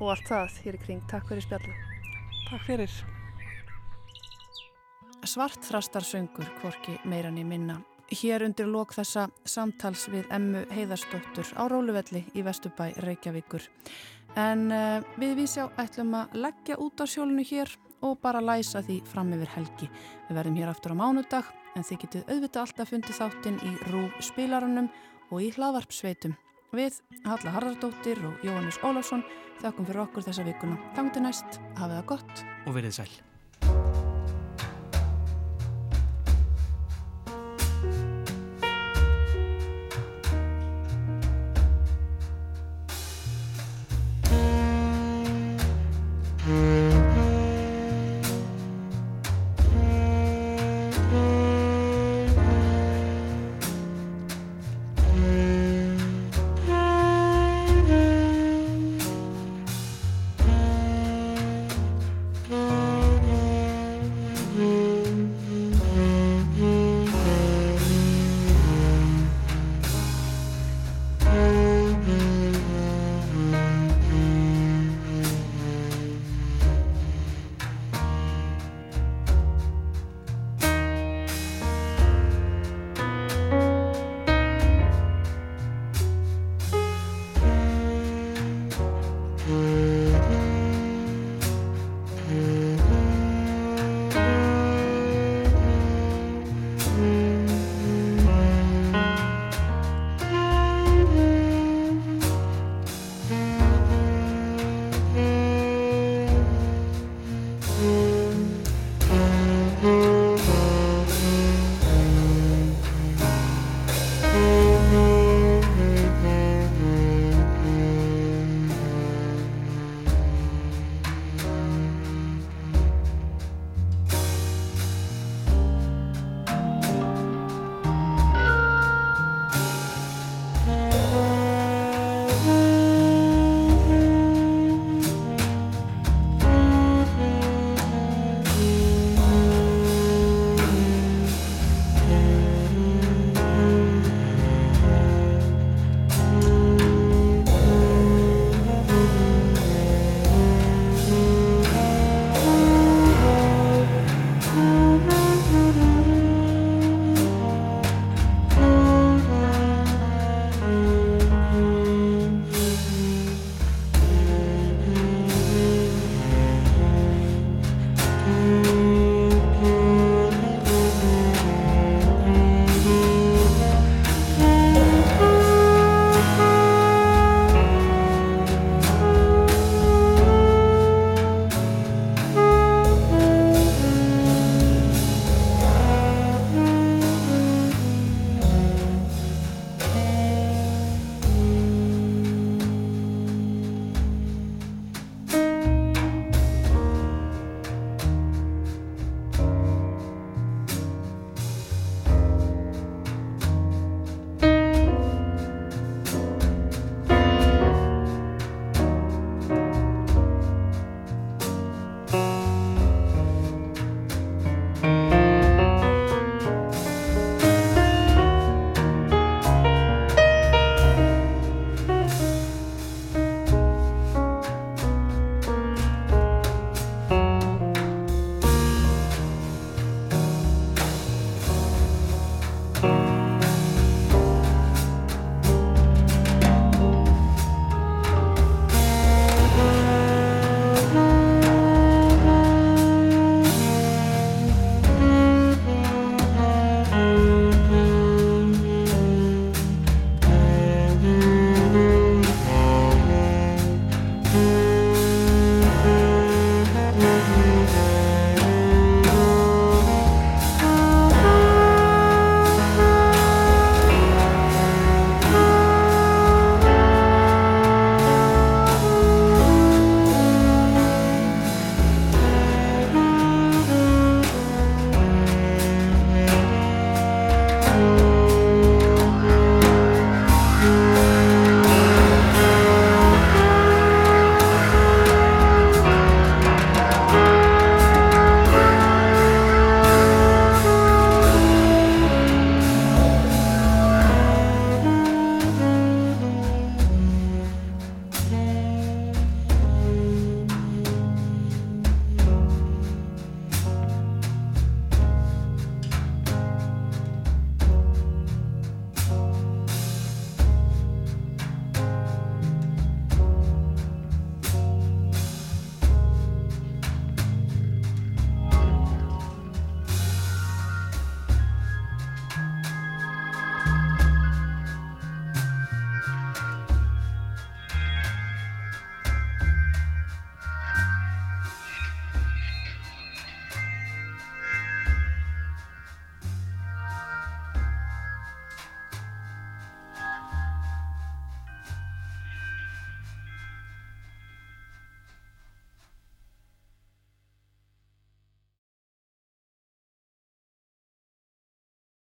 [0.00, 1.02] og allt það hér í kring.
[1.10, 1.82] Takk fyrir spjallið.
[2.48, 2.98] Takk fyrir.
[5.22, 7.78] Svart þrastar söngur, hvorki meirann í minna.
[8.12, 13.64] Hér undir lok þessa samtals við Emmu Heiðarsdóttur á Róluvelli í Vesturbæ Reykjavíkur.
[14.36, 17.72] En uh, við vísjá ætlum að leggja út á sjólunu hér
[18.02, 19.88] og bara læsa því fram yfir helgi.
[20.28, 24.22] Við verðum hér aftur á mánudag en þið getið auðvitað alltaf fundið þáttinn í rúf
[24.28, 24.90] spilarunum
[25.30, 26.34] og í hlaðvarpsveitum.
[26.72, 26.94] Við,
[27.26, 29.20] Halla Harðardóttir og Jóhannes Ólafsson,
[29.60, 30.78] þakkum fyrir okkur þessa vikuna.
[30.96, 32.42] Þannig til næst, hafið það gott.
[32.64, 33.10] Og verið sæl.